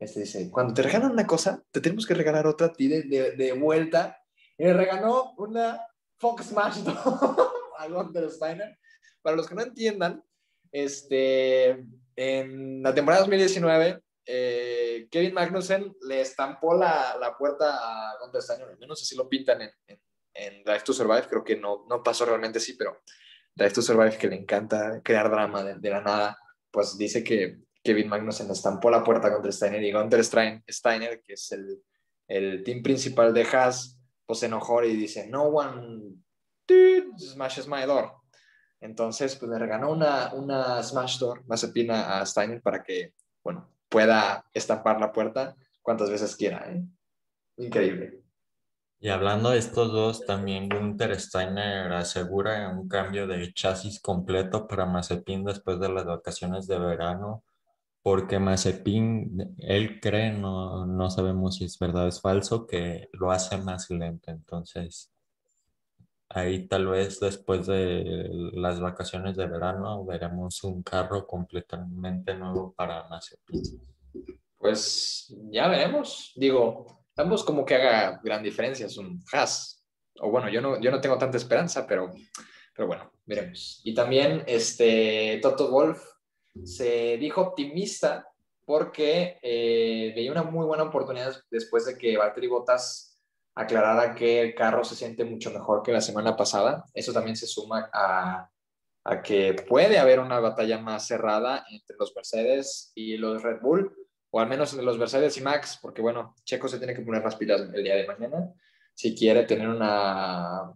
este 0.01 0.21
dice, 0.21 0.49
cuando 0.49 0.73
te 0.73 0.81
regalan 0.81 1.11
una 1.11 1.27
cosa, 1.27 1.63
te 1.69 1.79
tenemos 1.79 2.07
que 2.07 2.15
regalar 2.15 2.47
otra 2.47 2.67
a 2.67 2.73
ti 2.73 2.87
de, 2.87 3.03
de, 3.35 3.53
vuelta. 3.53 4.19
Y 4.57 4.63
le 4.63 4.73
regaló 4.73 5.33
una 5.37 5.79
Fox 6.17 6.47
Smash 6.47 6.79
a 7.77 7.87
Gunter 7.87 8.29
Steiner. 8.31 8.79
Para 9.21 9.35
los 9.35 9.47
que 9.47 9.55
no 9.55 9.61
entiendan, 9.61 10.23
este, 10.71 11.85
en 12.15 12.83
la 12.83 12.93
temporada 12.93 13.21
2019, 13.21 14.01
eh, 14.25 15.07
Kevin 15.09 15.33
Magnussen 15.33 15.95
le 16.07 16.21
estampó 16.21 16.75
la, 16.75 17.17
la 17.19 17.37
puerta 17.37 17.77
a 17.81 18.17
Gunter 18.19 18.41
Steiner, 18.41 18.69
al 18.69 18.79
menos 18.79 19.01
así 19.01 19.15
lo 19.15 19.27
pintan 19.27 19.61
en, 19.61 19.99
Drive 20.63 20.83
to 20.83 20.93
Survive, 20.93 21.27
creo 21.27 21.43
que 21.43 21.57
no, 21.57 21.85
no 21.89 22.01
pasó 22.01 22.25
realmente 22.25 22.57
así, 22.57 22.73
pero 22.73 23.01
Drive 23.53 23.73
to 23.73 23.81
Survive, 23.81 24.17
que 24.17 24.27
le 24.27 24.37
encanta 24.37 25.01
crear 25.03 25.29
drama 25.29 25.63
de, 25.63 25.89
la 25.89 26.01
nada, 26.01 26.37
pues 26.71 26.97
dice 26.97 27.23
que 27.23 27.59
Kevin 27.83 28.07
Magnussen 28.07 28.49
estampó 28.49 28.89
la 28.89 29.03
puerta 29.03 29.31
contra 29.31 29.51
Steiner 29.51 29.83
y 29.83 29.91
Gunter 29.91 30.23
Steiner, 30.23 31.21
que 31.21 31.33
es 31.33 31.51
el, 31.51 31.83
el 32.27 32.63
team 32.63 32.81
principal 32.81 33.33
de 33.33 33.43
Haas, 33.43 33.99
pues 34.25 34.39
se 34.39 34.45
enojó 34.45 34.83
y 34.83 34.95
dice, 34.95 35.27
no 35.27 35.43
one 35.43 36.15
smashes 37.17 37.67
my 37.67 37.85
door. 37.85 38.20
Entonces, 38.81 39.35
pues 39.35 39.49
le 39.51 39.59
regaló 39.59 39.91
una, 39.91 40.33
una 40.33 40.83
smash 40.83 41.19
door, 41.19 41.45
Mazepina 41.47 42.19
a 42.19 42.25
Steiner 42.25 42.61
para 42.61 42.83
que, 42.83 43.13
bueno, 43.43 43.69
pueda 43.87 44.45
estampar 44.53 44.99
la 44.99 45.11
puerta 45.11 45.55
cuantas 45.81 46.09
veces 46.09 46.35
quiera. 46.35 46.69
¿eh? 46.71 46.83
Increíble. 47.57 48.23
Y 48.99 49.09
hablando 49.09 49.51
de 49.51 49.59
estos 49.59 49.91
dos, 49.91 50.25
también 50.25 50.67
Gunther 50.67 51.19
Steiner 51.19 51.93
asegura 51.93 52.69
un 52.69 52.87
cambio 52.87 53.25
de 53.27 53.53
chasis 53.53 53.99
completo 53.99 54.67
para 54.67 54.85
Mazepin 54.85 55.43
después 55.43 55.79
de 55.79 55.89
las 55.89 56.05
vacaciones 56.05 56.67
de 56.67 56.77
verano 56.77 57.43
porque 58.03 58.39
Mazepin, 58.39 59.55
él 59.59 59.99
cree, 59.99 60.31
no, 60.31 60.85
no 60.87 61.09
sabemos 61.09 61.57
si 61.57 61.65
es 61.65 61.77
verdad 61.77 62.05
o 62.05 62.07
es 62.07 62.19
falso, 62.19 62.65
que 62.65 63.09
lo 63.13 63.31
hace 63.31 63.57
más 63.57 63.89
lento. 63.89 64.31
Entonces, 64.31 65.11
ahí 66.33 66.67
tal 66.67 66.87
vez 66.87 67.19
después 67.19 67.67
de 67.67 68.29
las 68.53 68.79
vacaciones 68.79 69.35
de 69.35 69.47
verano 69.47 70.05
veremos 70.05 70.63
un 70.63 70.83
carro 70.83 71.27
completamente 71.27 72.33
nuevo 72.33 72.73
para 72.73 73.07
Mazepin. 73.07 73.61
Pues 74.57 75.33
ya 75.51 75.67
veremos. 75.67 76.33
Digo, 76.35 77.05
ambos 77.17 77.43
como 77.43 77.65
que 77.65 77.75
haga 77.75 78.21
gran 78.23 78.43
diferencia, 78.43 78.85
es 78.85 78.97
un 78.97 79.23
Haas. 79.31 79.83
O 80.19 80.29
bueno, 80.29 80.49
yo 80.49 80.61
no, 80.61 80.79
yo 80.79 80.91
no 80.91 81.01
tengo 81.01 81.17
tanta 81.17 81.37
esperanza, 81.37 81.87
pero, 81.87 82.11
pero 82.75 82.87
bueno, 82.87 83.11
veremos. 83.25 83.81
Y 83.83 83.93
también 83.93 84.43
este 84.45 85.39
Toto 85.41 85.71
Wolf 85.71 86.03
se 86.63 87.17
dijo 87.17 87.41
optimista 87.41 88.27
porque 88.65 89.39
eh, 89.41 90.13
veía 90.15 90.31
una 90.31 90.43
muy 90.43 90.65
buena 90.65 90.83
oportunidad 90.83 91.35
después 91.49 91.85
de 91.85 91.97
que 91.97 92.17
Valtteri 92.17 92.47
Bottas 92.47 93.10
aclarara 93.55 94.15
que 94.15 94.41
el 94.41 94.55
carro 94.55 94.83
se 94.83 94.95
siente 94.95 95.25
mucho 95.25 95.51
mejor 95.51 95.83
que 95.83 95.91
la 95.91 96.01
semana 96.01 96.35
pasada. 96.35 96.85
Eso 96.93 97.13
también 97.13 97.35
se 97.35 97.47
suma 97.47 97.89
a, 97.93 98.49
a 99.03 99.21
que 99.21 99.53
puede 99.67 99.99
haber 99.99 100.19
una 100.19 100.39
batalla 100.39 100.77
más 100.77 101.07
cerrada 101.07 101.65
entre 101.69 101.95
los 101.97 102.15
Mercedes 102.15 102.91
y 102.95 103.17
los 103.17 103.41
Red 103.41 103.61
Bull, 103.61 103.95
o 104.29 104.39
al 104.39 104.47
menos 104.47 104.71
entre 104.71 104.85
los 104.85 104.97
Mercedes 104.97 105.37
y 105.37 105.41
Max, 105.41 105.79
porque 105.81 106.01
bueno, 106.01 106.35
Checo 106.43 106.67
se 106.67 106.77
tiene 106.77 106.93
que 106.93 107.01
poner 107.01 107.23
las 107.23 107.35
pilas 107.35 107.61
el 107.73 107.83
día 107.83 107.95
de 107.95 108.07
mañana 108.07 108.53
si 108.93 109.15
quiere 109.15 109.45
tener 109.45 109.67
una, 109.67 110.71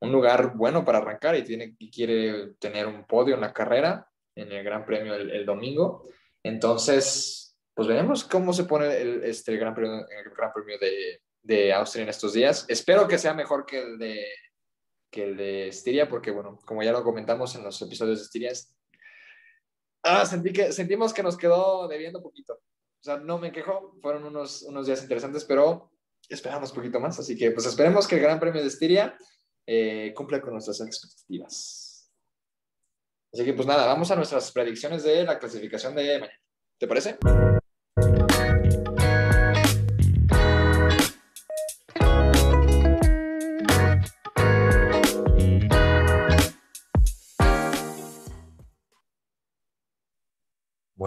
un 0.00 0.12
lugar 0.12 0.56
bueno 0.56 0.84
para 0.84 0.98
arrancar 0.98 1.36
y, 1.36 1.42
tiene, 1.42 1.76
y 1.78 1.90
quiere 1.90 2.54
tener 2.58 2.86
un 2.86 3.04
podio 3.04 3.34
en 3.34 3.40
la 3.40 3.52
carrera 3.52 4.08
en 4.34 4.50
el 4.50 4.64
Gran 4.64 4.84
Premio 4.84 5.14
el, 5.14 5.46
domingo. 5.46 6.08
Entonces, 6.42 7.56
pues 7.74 7.86
veremos 7.86 8.24
cómo 8.24 8.52
se 8.52 8.64
pone 8.64 9.00
el, 9.00 9.22
este, 9.24 9.56
gran 9.56 9.74
Premio, 9.74 10.08
el 10.08 10.30
Gran 10.36 10.52
Premio 10.52 10.78
de, 10.78 11.22
de, 11.42 11.72
Austria 11.72 12.02
en 12.02 12.08
estos 12.08 12.32
días. 12.32 12.64
Espero 12.68 13.06
que 13.08 13.18
sea 13.18 13.34
mejor 13.34 13.66
que 13.66 13.80
el 13.80 13.98
de 13.98 14.26
que 15.10 15.24
el 15.24 15.36
de 15.36 15.68
Estiria, 15.68 16.08
porque 16.08 16.30
bueno, 16.30 16.58
como 16.64 16.82
ya 16.82 16.90
lo 16.90 17.04
comentamos 17.04 17.54
en 17.54 17.62
los 17.62 17.80
episodios 17.82 18.18
de 18.18 18.24
Estiria, 18.24 18.52
ah, 20.04 20.24
sentí 20.24 20.54
que, 20.54 20.72
sentimos 20.72 21.12
que 21.12 21.22
nos 21.22 21.36
quedó 21.36 21.86
debiendo 21.86 22.22
poquito. 22.22 22.54
O 22.54 23.04
sea, 23.04 23.18
no 23.18 23.38
me 23.38 23.52
quejo, 23.52 23.98
fueron 24.00 24.24
unos, 24.24 24.62
unos 24.62 24.86
días 24.86 25.02
interesantes, 25.02 25.44
pero 25.44 25.92
esperamos 26.28 26.72
poquito 26.72 26.98
más. 26.98 27.18
Así 27.18 27.36
que 27.36 27.50
pues 27.50 27.66
esperemos 27.66 28.06
que 28.06 28.16
el 28.16 28.22
Gran 28.22 28.40
Premio 28.40 28.62
de 28.62 28.68
Estiria 28.68 29.16
eh, 29.66 30.12
cumpla 30.16 30.40
con 30.40 30.52
nuestras 30.52 30.80
expectativas. 30.80 32.10
Así 33.32 33.44
que 33.44 33.54
pues 33.54 33.66
nada, 33.66 33.86
vamos 33.86 34.10
a 34.10 34.16
nuestras 34.16 34.50
predicciones 34.52 35.02
de 35.04 35.24
la 35.24 35.38
clasificación 35.38 35.94
de 35.94 36.20
mañana. 36.20 36.40
¿Te 36.78 36.86
parece? 36.86 37.18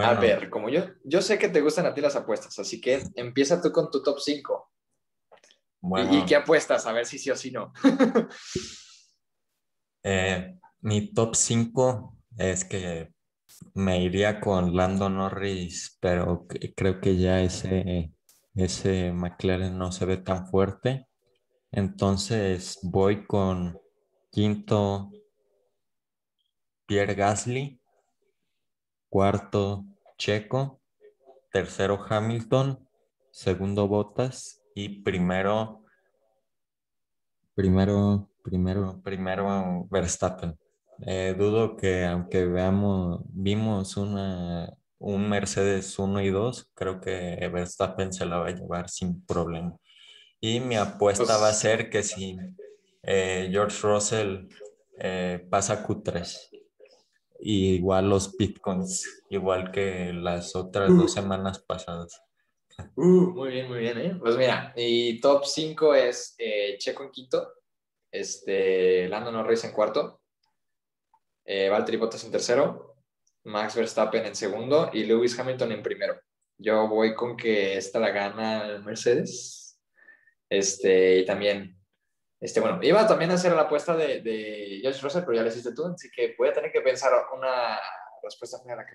A 0.04 0.14
ver, 0.16 0.50
como 0.50 0.70
yo, 0.70 0.84
yo 1.04 1.22
sé 1.22 1.38
que 1.38 1.50
te 1.50 1.62
gustan 1.62 1.86
a 1.86 1.94
ti 1.94 2.02
las 2.02 2.16
apuestas, 2.16 2.58
así 2.60 2.82
que 2.82 3.04
empieza 3.16 3.62
tú 3.62 3.72
con 3.72 3.90
tu 3.92 4.02
top 4.02 4.20
5. 4.20 4.72
¿Y, 6.12 6.18
¿Y, 6.18 6.26
qué 6.26 6.36
apuestas? 6.36 6.86
A 6.88 6.92
ver 6.92 7.06
si 7.06 7.20
sí 7.20 7.30
o 7.30 7.36
si 7.36 7.52
no. 7.52 7.72
eh, 10.04 10.58
mi 10.82 11.14
top 11.14 11.36
5 11.36 12.18
es 12.38 12.66
que 12.66 13.14
me 13.74 14.02
iría 14.02 14.40
con 14.40 14.76
Lando 14.76 15.10
Norris, 15.10 15.98
pero 16.00 16.48
creo 16.76 17.00
que 17.00 17.18
ya 17.18 17.42
ese, 17.42 18.12
ese 18.56 19.12
McLaren 19.12 19.78
no 19.78 19.92
se 19.92 20.06
ve 20.06 20.18
tan 20.18 20.48
fuerte. 20.48 21.08
Entonces 21.72 22.80
voy 22.84 23.26
con 23.26 23.80
quinto 24.32 25.12
Pierre 26.86 27.16
Gasly, 27.16 27.82
cuarto 29.16 29.86
Checo, 30.18 30.82
tercero 31.50 32.06
Hamilton, 32.10 32.86
segundo 33.32 33.88
Bottas 33.88 34.62
y 34.76 35.04
primero, 35.04 35.86
primero, 37.54 38.30
primero, 38.44 39.02
primero 39.02 39.88
Verstappen. 39.90 40.60
Eh, 41.08 41.34
dudo 41.38 41.78
que 41.78 42.04
aunque 42.04 42.44
veamos, 42.44 43.22
vimos 43.30 43.96
una, 43.96 44.74
un 44.98 45.30
Mercedes 45.30 45.98
1 45.98 46.20
y 46.20 46.30
2, 46.32 46.72
creo 46.74 47.00
que 47.00 47.50
Verstappen 47.54 48.12
se 48.12 48.26
la 48.26 48.40
va 48.40 48.48
a 48.50 48.52
llevar 48.52 48.90
sin 48.90 49.26
problema. 49.26 49.78
Y 50.42 50.60
mi 50.60 50.76
apuesta 50.76 51.38
va 51.38 51.48
a 51.48 51.52
pues 51.52 51.60
ser 51.60 51.90
que 51.90 52.04
si 52.04 52.36
eh, 53.02 53.48
George 53.50 53.78
Russell 53.82 54.50
eh, 55.00 55.48
pasa 55.50 55.88
Q3, 55.88 56.55
igual 57.46 58.10
los 58.10 58.36
bitcoins, 58.36 59.24
igual 59.30 59.72
que 59.72 60.12
las 60.14 60.56
otras 60.56 60.90
dos 60.90 61.12
uh. 61.12 61.16
semanas 61.16 61.60
pasadas. 61.60 62.22
Uh, 62.96 63.32
muy 63.32 63.52
bien, 63.52 63.68
muy 63.70 63.80
bien. 63.80 64.20
Pues 64.20 64.36
mira, 64.38 64.74
y 64.76 65.20
top 65.22 65.46
5 65.46 65.94
es 65.96 66.36
Checo 66.78 67.04
en 67.04 67.12
quinto, 67.12 67.54
este, 68.12 69.08
Lando 69.08 69.32
Norris 69.32 69.64
en 69.64 69.72
cuarto, 69.72 70.22
eh, 71.46 71.70
Valtteri 71.70 71.98
Bottas 71.98 72.24
en 72.24 72.32
tercero, 72.32 72.96
Max 73.44 73.76
Verstappen 73.76 74.26
en 74.26 74.36
segundo 74.36 74.90
y 74.92 75.04
Lewis 75.04 75.38
Hamilton 75.38 75.72
en 75.74 75.84
primero. 75.84 76.20
Yo 76.58 76.88
voy 76.88 77.14
con 77.14 77.38
que 77.38 77.78
esta 77.78 78.00
la 78.00 78.10
gana 78.10 78.66
el 78.66 78.84
Mercedes. 78.84 79.80
Este, 80.50 81.20
y 81.20 81.26
también, 81.26 81.75
este, 82.40 82.60
bueno, 82.60 82.80
iba 82.82 83.08
también 83.08 83.32
a 83.32 83.36
hacer 83.36 83.54
la 83.54 83.64
apuesta 83.64 83.96
de, 83.96 84.22
de 84.22 84.82
Josh 84.84 85.02
Russell, 85.02 85.24
pero 85.24 85.34
ya 85.34 85.44
le 85.44 85.50
hiciste 85.50 85.74
tú, 85.74 85.86
así 85.86 86.10
que 86.12 86.36
voy 86.38 86.50
a 86.50 86.54
tener 86.54 86.72
que 86.72 86.82
pensar 86.82 87.14
una 87.34 87.80
respuesta 88.22 88.60
final 88.62 88.86
que 88.86 88.94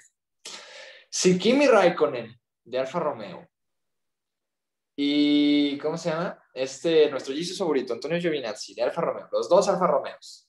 Si 1.08 1.38
Kimi 1.38 1.66
Raikkonen 1.66 2.38
de 2.64 2.78
Alfa 2.78 2.98
Romeo 2.98 3.48
y, 4.96 5.78
¿cómo 5.78 5.96
se 5.96 6.10
llama? 6.10 6.42
Este, 6.52 7.10
nuestro 7.10 7.34
Jesus 7.34 7.58
favorito, 7.58 7.94
Antonio 7.94 8.20
Giovinazzi 8.20 8.74
de 8.74 8.82
Alfa 8.82 9.00
Romeo, 9.00 9.28
los 9.32 9.48
dos 9.48 9.68
Alfa 9.68 9.86
Romeos, 9.86 10.48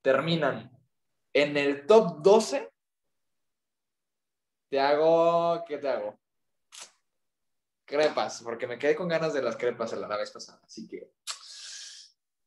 terminan 0.00 0.70
en 1.32 1.56
el 1.56 1.86
top 1.86 2.22
12, 2.22 2.70
te 4.70 4.80
hago, 4.80 5.64
¿qué 5.66 5.78
te 5.78 5.88
hago? 5.88 6.18
crepas, 7.88 8.42
porque 8.42 8.66
me 8.66 8.78
quedé 8.78 8.94
con 8.94 9.08
ganas 9.08 9.32
de 9.32 9.42
las 9.42 9.56
crepas 9.56 9.92
la 9.94 10.16
vez 10.16 10.30
pasada. 10.30 10.60
Así 10.62 10.86
que, 10.86 11.10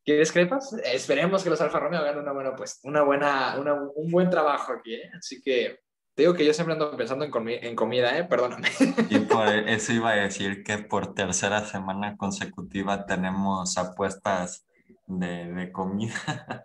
¿quieres 0.05 0.31
crepas? 0.31 0.73
Esperemos 0.83 1.43
que 1.43 1.49
los 1.49 1.61
Alfa 1.61 1.79
Romeo 1.79 1.99
hagan 1.99 2.19
una 2.19 2.31
buena, 2.31 2.55
pues, 2.55 2.79
una 2.83 3.03
buena, 3.03 3.57
un 3.95 4.11
buen 4.11 4.29
trabajo 4.29 4.73
aquí. 4.73 4.95
¿eh? 4.95 5.11
Así 5.17 5.41
que 5.41 5.79
te 6.13 6.23
digo 6.23 6.33
que 6.33 6.45
yo 6.45 6.53
siempre 6.53 6.73
ando 6.73 6.95
pensando 6.97 7.25
en, 7.25 7.31
en 7.47 7.75
comida, 7.75 8.17
¿eh? 8.17 8.25
Perdóname. 8.25 8.67
Y 9.09 9.19
por 9.19 9.47
eso 9.47 9.93
iba 9.93 10.11
a 10.11 10.15
decir 10.15 10.63
que 10.63 10.79
por 10.79 11.13
tercera 11.13 11.65
semana 11.65 12.17
consecutiva 12.17 13.05
tenemos 13.05 13.77
apuestas 13.77 14.65
de, 15.07 15.53
de 15.53 15.71
comida. 15.71 16.63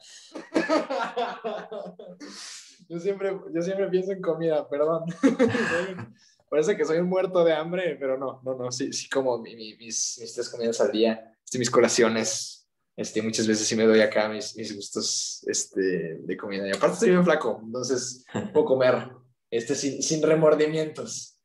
yo, 2.88 2.98
siempre, 2.98 3.38
yo 3.54 3.62
siempre 3.62 3.88
pienso 3.88 4.12
en 4.12 4.20
comida, 4.20 4.68
perdón. 4.68 5.04
Parece 6.48 6.76
que 6.76 6.84
soy 6.84 6.98
un 6.98 7.08
muerto 7.08 7.44
de 7.44 7.52
hambre, 7.52 7.96
pero 7.98 8.16
no, 8.16 8.40
no, 8.44 8.56
no, 8.56 8.70
sí, 8.70 8.92
sí 8.92 9.08
como 9.08 9.38
mis, 9.38 9.78
mis 9.78 10.32
tres 10.34 10.48
comidas 10.48 10.80
al 10.80 10.92
día, 10.92 11.36
mis 11.58 11.70
colaciones, 11.70 12.55
este, 12.96 13.20
muchas 13.20 13.46
veces 13.46 13.66
sí 13.66 13.76
me 13.76 13.84
doy 13.84 14.00
acá 14.00 14.28
mis, 14.28 14.56
mis 14.56 14.74
gustos 14.74 15.44
este, 15.46 16.18
de 16.20 16.36
comida. 16.36 16.66
Y 16.66 16.70
aparte 16.70 16.94
estoy 16.94 17.10
bien 17.10 17.24
flaco, 17.24 17.60
entonces 17.62 18.24
puedo 18.52 18.64
comer 18.66 19.10
este, 19.50 19.74
sin, 19.74 20.02
sin 20.02 20.22
remordimientos. 20.22 21.38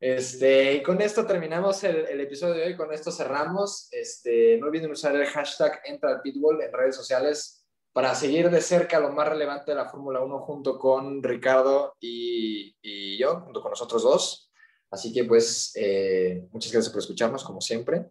Este, 0.00 0.74
y 0.74 0.82
con 0.82 1.00
esto 1.00 1.24
terminamos 1.24 1.82
el, 1.84 2.06
el, 2.06 2.20
episodio 2.20 2.54
de 2.54 2.66
hoy, 2.66 2.76
con 2.76 2.92
esto 2.92 3.12
cerramos. 3.12 3.88
Este, 3.90 4.58
no 4.58 4.66
olviden 4.66 4.90
usar 4.90 5.14
el 5.14 5.26
hashtag 5.26 5.80
Entra 5.84 6.10
al 6.10 6.22
Pitbull 6.22 6.62
en 6.62 6.72
redes 6.72 6.96
sociales 6.96 7.64
para 7.92 8.14
seguir 8.14 8.50
de 8.50 8.60
cerca 8.60 8.98
lo 8.98 9.12
más 9.12 9.28
relevante 9.28 9.70
de 9.70 9.76
la 9.76 9.88
Fórmula 9.88 10.20
1 10.20 10.40
junto 10.40 10.78
con 10.78 11.22
Ricardo 11.22 11.94
y, 12.00 12.76
y, 12.82 13.16
yo, 13.18 13.40
junto 13.40 13.62
con 13.62 13.70
nosotros 13.70 14.02
dos. 14.02 14.50
Así 14.90 15.12
que 15.12 15.24
pues 15.24 15.72
eh, 15.76 16.46
muchas 16.50 16.72
gracias 16.72 16.92
por 16.92 17.00
escucharnos 17.00 17.44
como 17.44 17.60
siempre. 17.60 18.06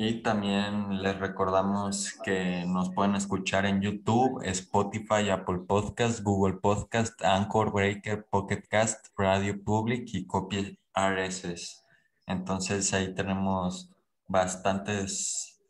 Y 0.00 0.22
también 0.22 1.02
les 1.02 1.18
recordamos 1.18 2.12
que 2.24 2.64
nos 2.64 2.90
pueden 2.94 3.16
escuchar 3.16 3.66
en 3.66 3.80
YouTube, 3.80 4.40
Spotify, 4.44 5.28
Apple 5.28 5.62
Podcast, 5.66 6.22
Google 6.22 6.58
Podcast, 6.58 7.20
Anchor 7.24 7.72
Breaker, 7.72 8.24
Pocket 8.30 8.62
Cast, 8.68 9.08
Radio 9.16 9.60
Public 9.60 10.08
y 10.14 10.24
Copy 10.24 10.78
RSS. 10.94 11.84
Entonces 12.28 12.94
ahí 12.94 13.12
tenemos 13.12 13.90
bastantes 14.28 15.60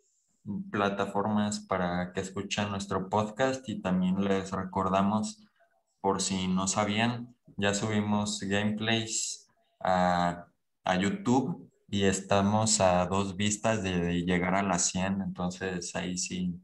plataformas 0.71 1.61
para 1.61 2.13
que 2.13 2.21
escuchen 2.21 2.69
nuestro 2.69 3.09
podcast 3.09 3.67
y 3.67 3.81
también 3.81 4.23
les 4.23 4.51
recordamos, 4.53 5.43
por 6.03 6.21
si 6.21 6.49
no 6.49 6.69
sabían, 6.69 7.35
ya 7.57 7.73
subimos 7.73 8.41
gameplays 8.41 9.49
a, 9.81 10.49
a 10.85 10.97
YouTube 10.97 11.68
y 11.89 12.05
estamos 12.05 12.81
a 12.81 13.07
dos 13.07 13.37
vistas 13.37 13.83
de, 13.83 14.23
llegar 14.25 14.55
a 14.55 14.63
las 14.63 14.91
100, 14.91 15.23
entonces 15.23 15.95
ahí 15.97 16.19
sí, 16.19 16.61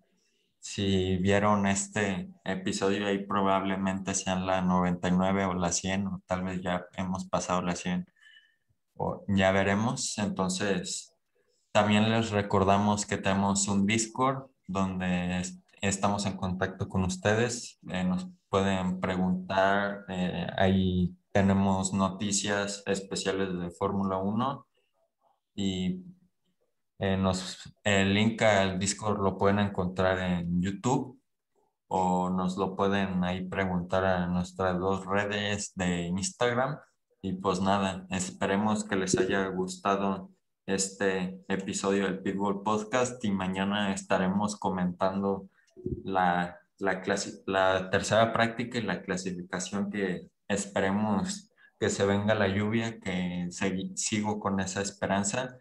si 0.60 1.16
vieron 1.16 1.66
este 1.66 2.30
episodio 2.44 3.06
ahí 3.06 3.26
probablemente 3.26 4.14
sean 4.14 4.46
la 4.46 4.62
99 4.62 5.46
o 5.46 5.54
la 5.54 5.72
100 5.72 6.06
o 6.06 6.22
tal 6.26 6.44
vez 6.44 6.62
ya 6.62 6.86
hemos 6.96 7.26
pasado 7.26 7.62
la 7.62 7.74
100 7.76 8.06
o 8.96 9.24
ya 9.28 9.52
veremos, 9.52 10.18
entonces 10.18 11.14
también 11.72 12.10
les 12.10 12.30
recordamos 12.30 13.06
que 13.06 13.18
tenemos 13.18 13.66
un 13.68 13.86
Discord 13.86 14.46
donde 14.66 15.42
estamos 15.80 16.24
en 16.26 16.36
contacto 16.36 16.88
con 16.88 17.04
ustedes. 17.04 17.78
Eh, 17.90 18.04
nos 18.04 18.28
pueden 18.48 19.00
preguntar. 19.00 20.04
Eh, 20.08 20.46
ahí 20.56 21.16
tenemos 21.32 21.92
noticias 21.92 22.82
especiales 22.86 23.58
de 23.58 23.70
Fórmula 23.70 24.18
1 24.18 24.66
y 25.54 26.04
eh, 26.98 27.16
nos, 27.16 27.58
el 27.82 28.14
link 28.14 28.40
al 28.42 28.78
Discord 28.78 29.20
lo 29.20 29.36
pueden 29.36 29.58
encontrar 29.58 30.18
en 30.18 30.62
YouTube 30.62 31.20
o 31.88 32.30
nos 32.30 32.56
lo 32.56 32.76
pueden 32.76 33.24
ahí 33.24 33.46
preguntar 33.46 34.04
a 34.04 34.26
nuestras 34.26 34.78
dos 34.78 35.04
redes 35.06 35.72
de 35.74 36.06
Instagram. 36.06 36.78
Y 37.22 37.34
pues 37.34 37.60
nada, 37.60 38.06
esperemos 38.10 38.84
que 38.84 38.96
les 38.96 39.16
haya 39.16 39.46
gustado 39.48 40.30
este 40.66 41.44
episodio 41.48 42.04
del 42.04 42.20
Pitbull 42.20 42.62
Podcast 42.62 43.22
y 43.24 43.30
mañana 43.30 43.92
estaremos 43.92 44.56
comentando 44.56 45.48
la, 46.04 46.58
la, 46.78 47.02
la 47.46 47.90
tercera 47.90 48.32
práctica 48.32 48.78
y 48.78 48.82
la 48.82 49.02
clasificación 49.02 49.90
que 49.90 50.28
esperemos 50.48 51.53
que 51.84 51.90
se 51.90 52.06
venga 52.06 52.34
la 52.34 52.48
lluvia, 52.48 52.98
que 52.98 53.48
sigo 53.94 54.40
con 54.40 54.58
esa 54.58 54.80
esperanza 54.80 55.58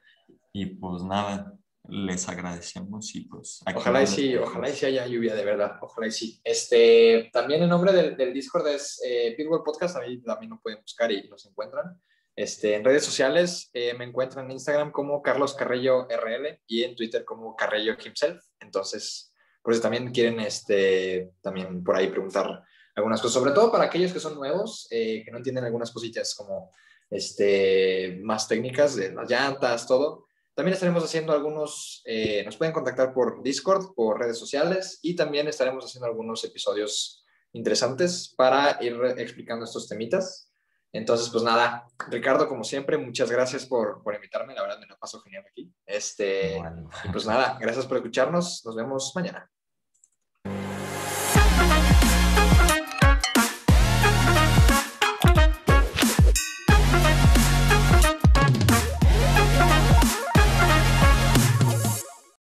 y 0.53 0.67
pues 0.67 1.03
nada, 1.03 1.53
les 1.89 2.29
agradecemos 2.29 3.13
y 3.13 3.25
pues... 3.27 3.61
Ojalá 3.75 4.03
y 4.03 4.07
sí, 4.07 4.37
ojalá 4.37 4.69
y 4.69 4.71
sí 4.71 4.85
haya 4.85 5.05
lluvia 5.05 5.35
de 5.35 5.43
verdad, 5.43 5.79
ojalá 5.81 6.07
y 6.07 6.11
sí. 6.11 6.39
Este, 6.45 7.29
también 7.33 7.61
el 7.61 7.67
nombre 7.67 7.91
del, 7.91 8.15
del 8.15 8.33
Discord 8.33 8.69
es 8.69 9.01
eh, 9.05 9.33
Pitbull 9.35 9.65
Podcast, 9.65 9.97
ahí 9.97 10.21
también 10.21 10.51
lo 10.51 10.61
pueden 10.61 10.79
buscar 10.79 11.11
y 11.11 11.27
nos 11.27 11.45
encuentran. 11.45 12.01
Este, 12.37 12.75
en 12.75 12.85
redes 12.85 13.03
sociales 13.03 13.69
eh, 13.73 13.93
me 13.93 14.05
encuentran 14.05 14.45
en 14.45 14.51
Instagram 14.51 14.93
como 14.93 15.21
Carlos 15.21 15.55
Carrello 15.55 16.07
RL 16.07 16.61
y 16.67 16.83
en 16.83 16.95
Twitter 16.95 17.25
como 17.25 17.53
Carrello 17.57 17.97
himself. 18.01 18.41
Entonces, 18.61 19.33
por 19.61 19.73
eso 19.73 19.81
también 19.81 20.09
quieren 20.13 20.39
este, 20.39 21.33
también 21.41 21.83
por 21.83 21.97
ahí 21.97 22.07
preguntar 22.07 22.63
algunas 22.95 23.21
cosas, 23.21 23.33
sobre 23.33 23.51
todo 23.51 23.71
para 23.71 23.85
aquellos 23.85 24.13
que 24.13 24.19
son 24.19 24.35
nuevos, 24.35 24.87
eh, 24.91 25.23
que 25.23 25.31
no 25.31 25.37
entienden 25.37 25.65
algunas 25.65 25.91
cositas 25.91 26.35
como 26.35 26.71
este, 27.09 28.19
más 28.23 28.47
técnicas 28.47 28.95
de 28.95 29.13
las 29.13 29.29
llantas, 29.29 29.87
todo. 29.87 30.27
También 30.53 30.73
estaremos 30.73 31.03
haciendo 31.03 31.33
algunos, 31.33 32.01
eh, 32.05 32.43
nos 32.45 32.57
pueden 32.57 32.73
contactar 32.73 33.13
por 33.13 33.41
Discord, 33.41 33.93
por 33.95 34.19
redes 34.19 34.37
sociales 34.37 34.99
y 35.01 35.15
también 35.15 35.47
estaremos 35.47 35.85
haciendo 35.85 36.05
algunos 36.05 36.43
episodios 36.43 37.25
interesantes 37.53 38.33
para 38.35 38.77
ir 38.81 38.99
explicando 39.17 39.65
estos 39.65 39.87
temitas. 39.87 40.51
Entonces, 40.91 41.29
pues 41.29 41.43
nada, 41.43 41.87
Ricardo, 42.07 42.47
como 42.47 42.63
siempre, 42.63 42.99
muchas 42.99 43.31
gracias 43.31 43.65
por, 43.65 44.03
por 44.03 44.13
invitarme. 44.13 44.53
La 44.53 44.61
verdad 44.61 44.79
me 44.79 44.85
la 44.85 44.95
paso 44.95 45.19
genial 45.21 45.43
aquí. 45.49 45.73
Este, 45.87 46.57
y 47.03 47.09
pues 47.11 47.25
nada, 47.25 47.57
gracias 47.59 47.87
por 47.87 47.97
escucharnos. 47.97 48.63
Nos 48.63 48.75
vemos 48.75 49.11
mañana. 49.15 49.49